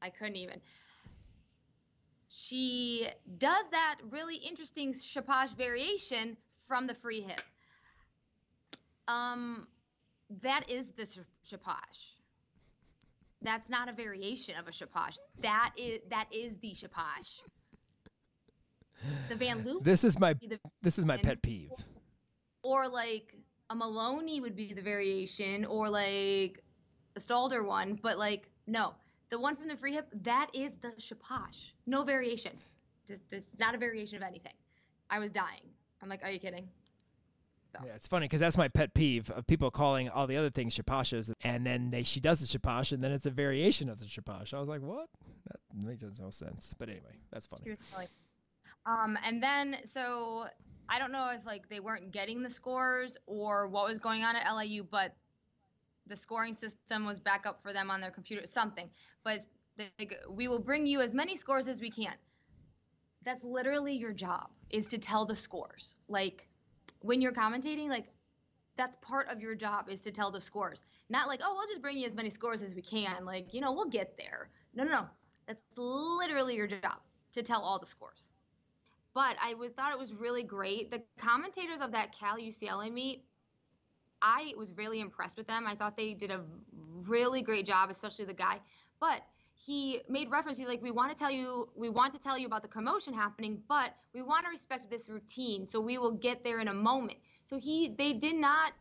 [0.02, 0.60] I couldn't even.
[2.28, 6.36] She does that really interesting Shaposh variation
[6.68, 7.42] from the free hip.
[9.08, 9.68] Um,
[10.42, 12.16] that is the Shaposh.
[13.44, 15.18] That's not a variation of a Shaposh.
[15.42, 17.42] That is that is the Shaposh.
[19.30, 19.84] The Van Leeuwen.
[19.84, 21.72] This is my the, this is my pet peeve.
[22.64, 23.36] Or like
[23.72, 26.64] a Maloney would be the variation, or like
[27.14, 28.94] the Stalder one, but like no,
[29.30, 31.74] the one from the free hip that is the Shaposh.
[31.86, 32.54] No variation.
[33.08, 34.54] This, this not a variation of anything.
[35.10, 35.62] I was dying.
[36.02, 36.68] I'm like, are you kidding?
[37.74, 37.80] So.
[37.86, 40.78] Yeah, it's funny because that's my pet peeve of people calling all the other things
[40.78, 44.06] shaposhas, and then they she does the shaposh, and then it's a variation of the
[44.06, 44.54] shaposh.
[44.54, 45.08] I was like, what?
[45.48, 46.74] That makes no sense.
[46.78, 47.64] But anyway, that's funny.
[48.86, 50.48] Um, and then so
[50.90, 54.36] I don't know if like they weren't getting the scores or what was going on
[54.36, 55.16] at LIU, but
[56.08, 58.90] the scoring system was back up for them on their computer, something.
[59.24, 59.46] But
[59.78, 59.90] they,
[60.30, 62.14] we will bring you as many scores as we can.
[63.24, 65.96] That's literally your job is to tell the scores.
[66.08, 66.48] Like
[67.02, 68.08] when you're commentating, like
[68.78, 70.82] that's part of your job is to tell the scores.
[71.10, 73.26] Not like, oh, we'll just bring you as many scores as we can.
[73.26, 74.50] Like, you know, we'll get there.
[74.74, 75.06] No, no, no.
[75.48, 77.00] That's literally your job
[77.34, 78.30] to tell all the scores.
[79.14, 80.90] But I would, thought it was really great.
[80.90, 83.26] The commentators of that Cal UCLA meet
[84.22, 85.66] I was really impressed with them.
[85.68, 86.42] I thought they did a
[87.08, 88.60] really great job, especially the guy.
[89.00, 89.22] But
[89.56, 90.58] he made reference.
[90.58, 93.14] He's like, we want to tell you, we want to tell you about the commotion
[93.14, 96.74] happening, but we want to respect this routine, so we will get there in a
[96.74, 97.18] moment.
[97.44, 98.74] So he, they did not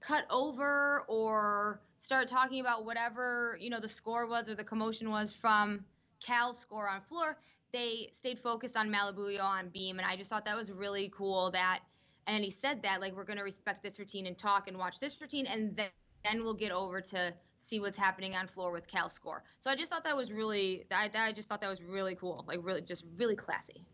[0.00, 5.10] cut over or start talking about whatever you know the score was or the commotion
[5.10, 5.84] was from
[6.20, 7.38] Cal's score on floor.
[7.72, 11.50] They stayed focused on Malibu on beam, and I just thought that was really cool
[11.50, 11.80] that
[12.26, 14.98] and he said that like we're going to respect this routine and talk and watch
[15.00, 15.88] this routine and then
[16.24, 19.44] then we'll get over to see what's happening on floor with Cal score.
[19.60, 22.44] So I just thought that was really I, I just thought that was really cool,
[22.48, 23.86] like really just really classy.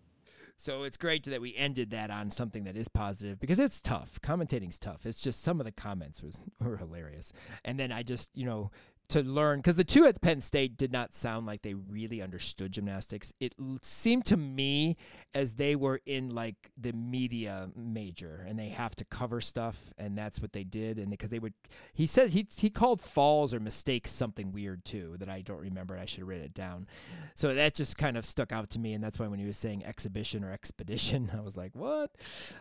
[0.57, 4.21] So it's great that we ended that on something that is positive because it's tough.
[4.21, 5.07] Commentating's tough.
[5.07, 7.33] It's just some of the comments was were hilarious.
[7.65, 8.71] And then I just, you know,
[9.09, 12.73] to learn because the two at Penn State did not sound like they really understood
[12.73, 13.33] gymnastics.
[13.41, 14.97] It l- seemed to me
[15.35, 20.17] as they were in like the media major and they have to cover stuff, and
[20.17, 20.99] that's what they did.
[20.99, 21.55] And because they would,
[21.93, 25.99] he said he he called falls or mistakes something weird too that I don't remember.
[25.99, 26.87] I should have written it down.
[27.35, 29.57] So that just kind of stuck out to me, and that's why when he was
[29.57, 32.11] saying exhibition or expedition, I was like, what?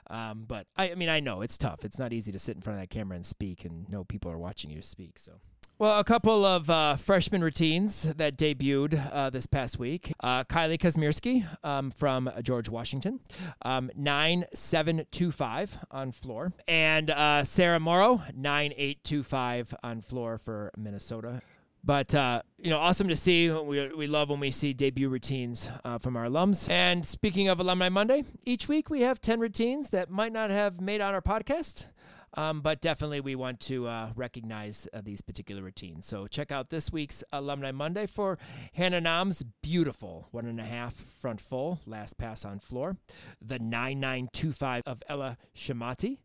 [0.09, 1.85] Um, but I, I mean, I know it's tough.
[1.85, 4.31] It's not easy to sit in front of that camera and speak and know people
[4.31, 5.17] are watching you speak.
[5.19, 5.39] So.
[5.81, 10.13] Well, a couple of uh, freshman routines that debuted uh, this past week.
[10.19, 13.19] Uh, Kylie Kazmierski um, from George Washington,
[13.63, 16.53] um, 9725 on floor.
[16.67, 21.41] And uh, Sarah Morrow, 9825 on floor for Minnesota.
[21.83, 23.49] But uh, you know, awesome to see.
[23.49, 26.69] We, we love when we see debut routines uh, from our alums.
[26.69, 30.79] And speaking of Alumni Monday, each week we have ten routines that might not have
[30.79, 31.87] made on our podcast.
[32.35, 36.05] Um, but definitely, we want to uh, recognize uh, these particular routines.
[36.05, 38.37] So check out this week's Alumni Monday for
[38.73, 42.95] Hannah Nam's beautiful one and a half front full last pass on floor,
[43.41, 46.19] the 9925 of Ella Shamati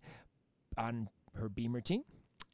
[0.79, 2.05] on her beam routine,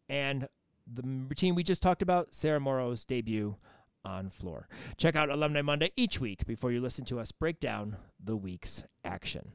[0.08, 0.48] and
[0.86, 3.56] the routine we just talked about, Sarah Morrow's debut
[4.04, 4.66] on floor.
[4.96, 8.84] Check out Alumni Monday each week before you listen to us break down the week's
[9.04, 9.52] action.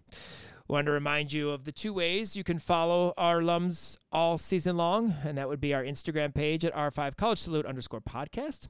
[0.69, 4.75] Want to remind you of the two ways you can follow our alums all season
[4.75, 8.67] long, and that would be our Instagram page at R5 College Salute underscore podcast.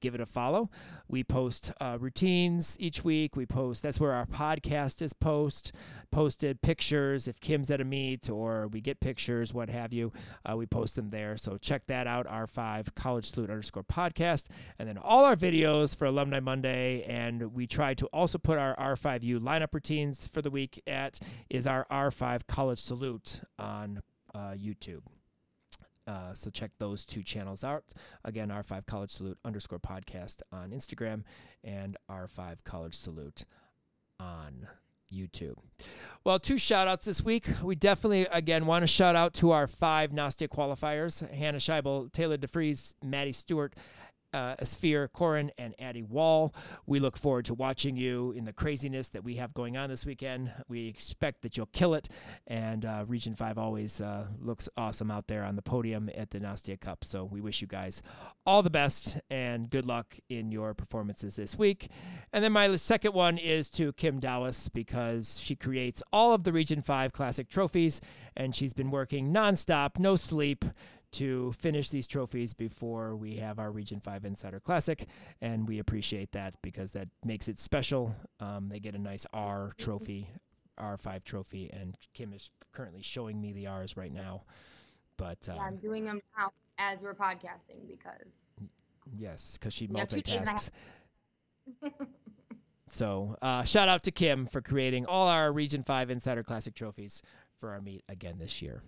[0.00, 0.70] Give it a follow.
[1.08, 3.36] We post uh, routines each week.
[3.36, 5.72] We post that's where our podcast is post
[6.10, 10.12] posted pictures if Kim's at a meet or we get pictures, what have you.
[10.48, 11.36] Uh, we post them there.
[11.36, 12.26] So check that out.
[12.26, 14.46] R5 College Salute underscore podcast,
[14.78, 17.02] and then all our videos for Alumni Monday.
[17.04, 21.66] And we try to also put our R5U lineup routines for the week at is
[21.66, 24.02] our R5 College Salute on
[24.34, 25.02] uh, YouTube.
[26.10, 27.84] Uh, so check those two channels out.
[28.24, 31.22] Again, R5 College Salute underscore podcast on Instagram
[31.62, 33.44] and R5 College Salute
[34.18, 34.66] on
[35.12, 35.54] YouTube.
[36.24, 37.46] Well, two shout outs this week.
[37.62, 42.36] We definitely, again, want to shout out to our five Nastia qualifiers Hannah Scheibel, Taylor
[42.36, 43.76] DeFries, Maddie Stewart,
[44.32, 46.54] uh, Sphere, Corin, and Addie Wall.
[46.86, 50.06] We look forward to watching you in the craziness that we have going on this
[50.06, 50.52] weekend.
[50.68, 52.08] We expect that you'll kill it,
[52.46, 56.40] and uh, Region 5 always uh, looks awesome out there on the podium at the
[56.40, 57.04] Nastia Cup.
[57.04, 58.02] So we wish you guys
[58.46, 61.88] all the best and good luck in your performances this week.
[62.32, 66.52] And then my second one is to Kim Dowis because she creates all of the
[66.52, 68.00] Region 5 Classic trophies,
[68.36, 70.64] and she's been working nonstop, no sleep
[71.12, 75.06] to finish these trophies before we have our Region 5 Insider Classic.
[75.40, 78.14] And we appreciate that because that makes it special.
[78.38, 80.28] Um, they get a nice R trophy,
[80.78, 84.44] R5 trophy, and Kim is currently showing me the R's right now.
[85.16, 88.42] But um, Yeah, I'm doing them now as we're podcasting because
[89.16, 90.70] yes, because she Yeah, two days and a multitasks.
[92.92, 97.22] So, uh, shout out to Kim for creating all our Region 5 Insider Classic trophies
[97.56, 98.82] for our meet again this year.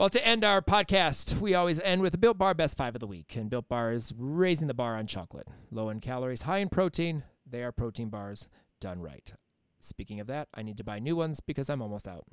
[0.00, 3.00] Well, to end our podcast, we always end with a Built Bar Best Five of
[3.00, 3.36] the Week.
[3.36, 5.46] And Built Bar is raising the bar on chocolate.
[5.70, 7.22] Low in calories, high in protein.
[7.46, 8.48] They are protein bars
[8.80, 9.30] done right.
[9.78, 12.24] Speaking of that, I need to buy new ones because I'm almost out.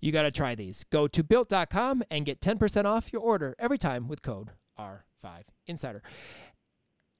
[0.00, 0.84] You got to try these.
[0.84, 6.02] Go to built.com and get 10% off your order every time with code R5Insider.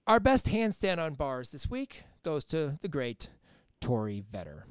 [0.06, 3.28] Our best handstand on bars this week goes to the great
[3.80, 4.62] Tori Vetter.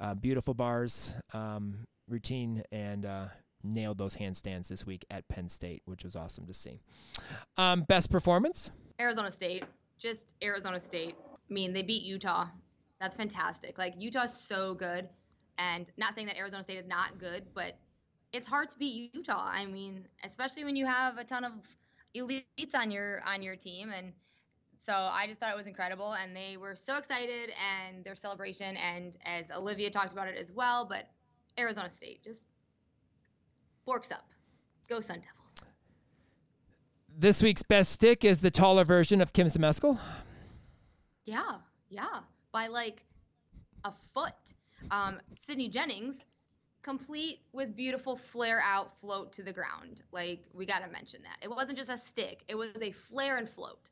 [0.00, 3.26] Uh, beautiful bars, um, routine, and uh,
[3.64, 6.80] nailed those handstands this week at Penn State, which was awesome to see.
[7.56, 8.70] Um, best performance?
[9.00, 9.64] Arizona State,
[9.98, 11.14] just Arizona State.
[11.32, 12.46] I mean, they beat Utah.
[13.00, 13.78] That's fantastic.
[13.78, 15.08] Like Utah's so good,
[15.58, 17.76] and not saying that Arizona State is not good, but
[18.32, 19.48] it's hard to beat Utah.
[19.52, 21.52] I mean, especially when you have a ton of
[22.16, 24.12] elites on your on your team, and
[24.78, 28.76] so I just thought it was incredible, and they were so excited, and their celebration,
[28.76, 31.08] and as Olivia talked about it as well, but
[31.58, 32.42] Arizona State just
[33.84, 34.28] forks up.
[34.88, 35.72] Go Sun Devils.
[37.16, 39.98] This week's best stick is the taller version of Kim Zmeskal.
[41.24, 42.20] Yeah, yeah,
[42.52, 43.04] by like
[43.84, 44.32] a foot.
[44.90, 46.18] Um, Sydney Jennings,
[46.82, 50.02] complete with beautiful flare out float to the ground.
[50.10, 53.36] Like we got to mention that it wasn't just a stick; it was a flare
[53.36, 53.90] and float.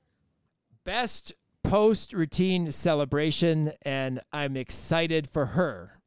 [0.84, 5.99] Best post routine celebration, and I'm excited for her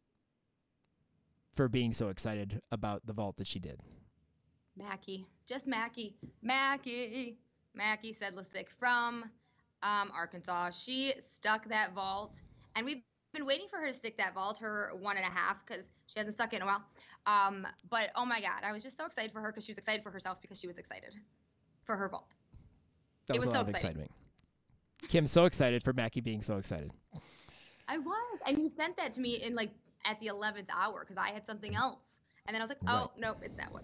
[1.55, 3.79] for being so excited about the vault that she did.
[4.75, 7.37] Mackie, just Mackie, Mackie,
[7.75, 9.25] Mackie Sedlicick from
[9.83, 10.71] um, Arkansas.
[10.71, 12.41] She stuck that vault,
[12.75, 13.03] and we've
[13.33, 16.19] been waiting for her to stick that vault, her one and a half, because she
[16.19, 16.83] hasn't stuck it in a while.
[17.25, 19.77] Um, but oh my God, I was just so excited for her because she was
[19.77, 21.15] excited for herself because she was excited
[21.83, 22.35] for her vault.
[23.27, 24.09] That It was, was a so exciting.
[25.07, 26.91] Kim's so excited for Mackie being so excited.
[27.87, 29.71] I was, and you sent that to me in like
[30.05, 33.01] at the eleventh hour because I had something else, and then I was like, oh
[33.01, 33.09] Right.
[33.17, 33.83] nope, it's that one.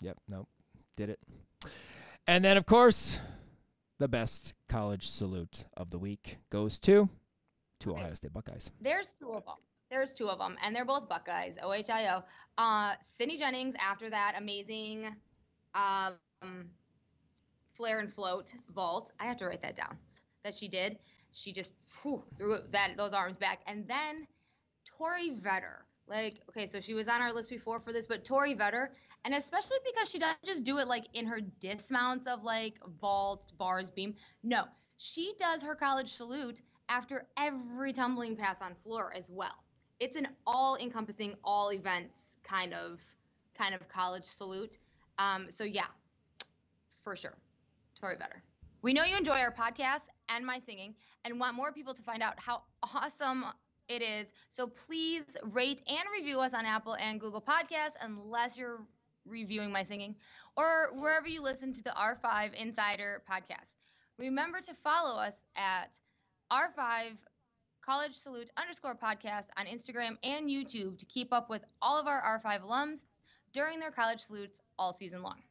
[0.00, 0.48] Yep, nope,
[0.96, 1.20] did it.
[2.26, 3.20] And then, of course,
[3.98, 7.08] the best college salute of the week goes to
[7.80, 7.92] to.
[7.92, 8.70] Ohio State Buckeyes.
[8.80, 9.54] There's two of them.
[9.90, 11.54] There's two of them, and they're both Buckeyes.
[11.62, 12.22] OHIO.
[12.58, 13.74] Uh, Sydney Jennings.
[13.80, 15.14] After that amazing,
[15.74, 16.68] um,
[17.72, 19.12] flare and float vault.
[19.18, 19.96] I have to write that down.
[20.44, 20.98] That she did.
[21.30, 21.72] She just
[22.02, 24.26] whew, threw that those arms back, and then
[24.98, 25.84] Tori Vetter.
[26.08, 28.88] Like, okay, so she was on our list before for this, but Tori Vetter,
[29.24, 33.52] and especially because she doesn't just do it like in her dismounts of like vaults,
[33.52, 34.14] bars, beam.
[34.42, 34.64] No,
[34.96, 39.64] she does her college salute after every tumbling pass on floor as well.
[40.00, 43.00] It's an all-encompassing, all events kind of
[43.56, 44.78] kind of college salute.
[45.18, 45.86] Um, so yeah,
[47.02, 47.36] for sure,
[48.00, 48.40] Tori Vetter.
[48.80, 50.94] We know you enjoy our podcast and my singing,
[51.24, 53.44] and want more people to find out how awesome
[53.88, 54.28] it is.
[54.50, 58.80] So please rate and review us on Apple and Google Podcasts, unless you're
[59.26, 60.14] reviewing my singing,
[60.56, 63.76] or wherever you listen to the R5 Insider podcast.
[64.18, 65.98] Remember to follow us at
[66.52, 67.18] R5
[67.84, 72.40] College Salute underscore podcast on Instagram and YouTube to keep up with all of our
[72.44, 73.06] R5 alums
[73.52, 75.42] during their college salutes all season long.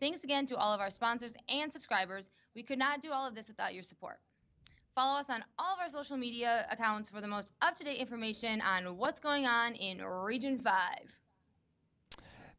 [0.00, 2.30] Thanks again to all of our sponsors and subscribers.
[2.54, 4.18] We could not do all of this without your support.
[4.94, 7.98] Follow us on all of our social media accounts for the most up to date
[7.98, 10.72] information on what's going on in Region 5.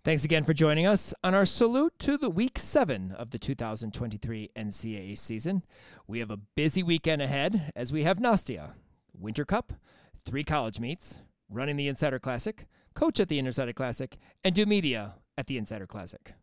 [0.03, 4.51] Thanks again for joining us on our salute to the week seven of the 2023
[4.53, 5.63] NCAA season.
[6.07, 8.73] We have a busy weekend ahead as we have Nastia,
[9.17, 9.71] Winter Cup,
[10.25, 15.15] three college meets, running the Insider Classic, coach at the Insider Classic, and do media
[15.37, 16.33] at the Insider Classic.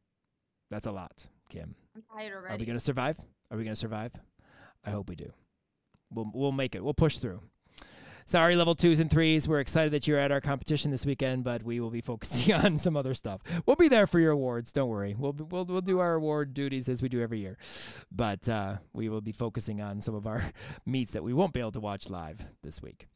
[0.71, 1.75] That's a lot, Kim.
[1.95, 2.55] I'm tired already.
[2.55, 3.17] Are we going to survive?
[3.51, 4.13] Are we going to survive?
[4.85, 5.33] I hope we do.
[6.15, 6.83] We'll we'll make it.
[6.85, 7.41] We'll push through.
[8.25, 9.49] Sorry, level twos and threes.
[9.49, 12.77] We're excited that you're at our competition this weekend, but we will be focusing on
[12.77, 13.41] some other stuff.
[13.67, 14.73] We'll be there for your awards.
[14.73, 15.15] Don't worry.
[15.19, 17.59] We'll be- we'll we'll do our award duties as we do every year,
[18.11, 20.45] but uh, we will be focusing on some of our
[20.87, 23.09] meets that we won't be able to watch live this week.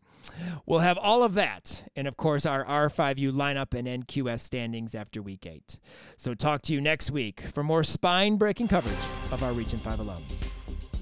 [0.67, 5.23] We'll have all of that, and of course, our R5U lineup and NQS standings after
[5.23, 5.79] week eight.
[6.17, 8.99] So, talk to you next week for more spine breaking coverage
[9.31, 10.51] of our Region 5 alums.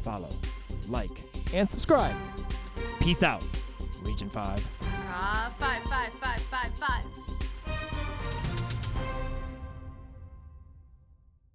[0.03, 0.31] Follow,
[0.89, 1.11] like,
[1.53, 2.15] and subscribe.
[3.01, 3.43] Peace out,
[4.03, 4.69] Legion 5.
[5.07, 7.24] Ah, five, five, five, five, five.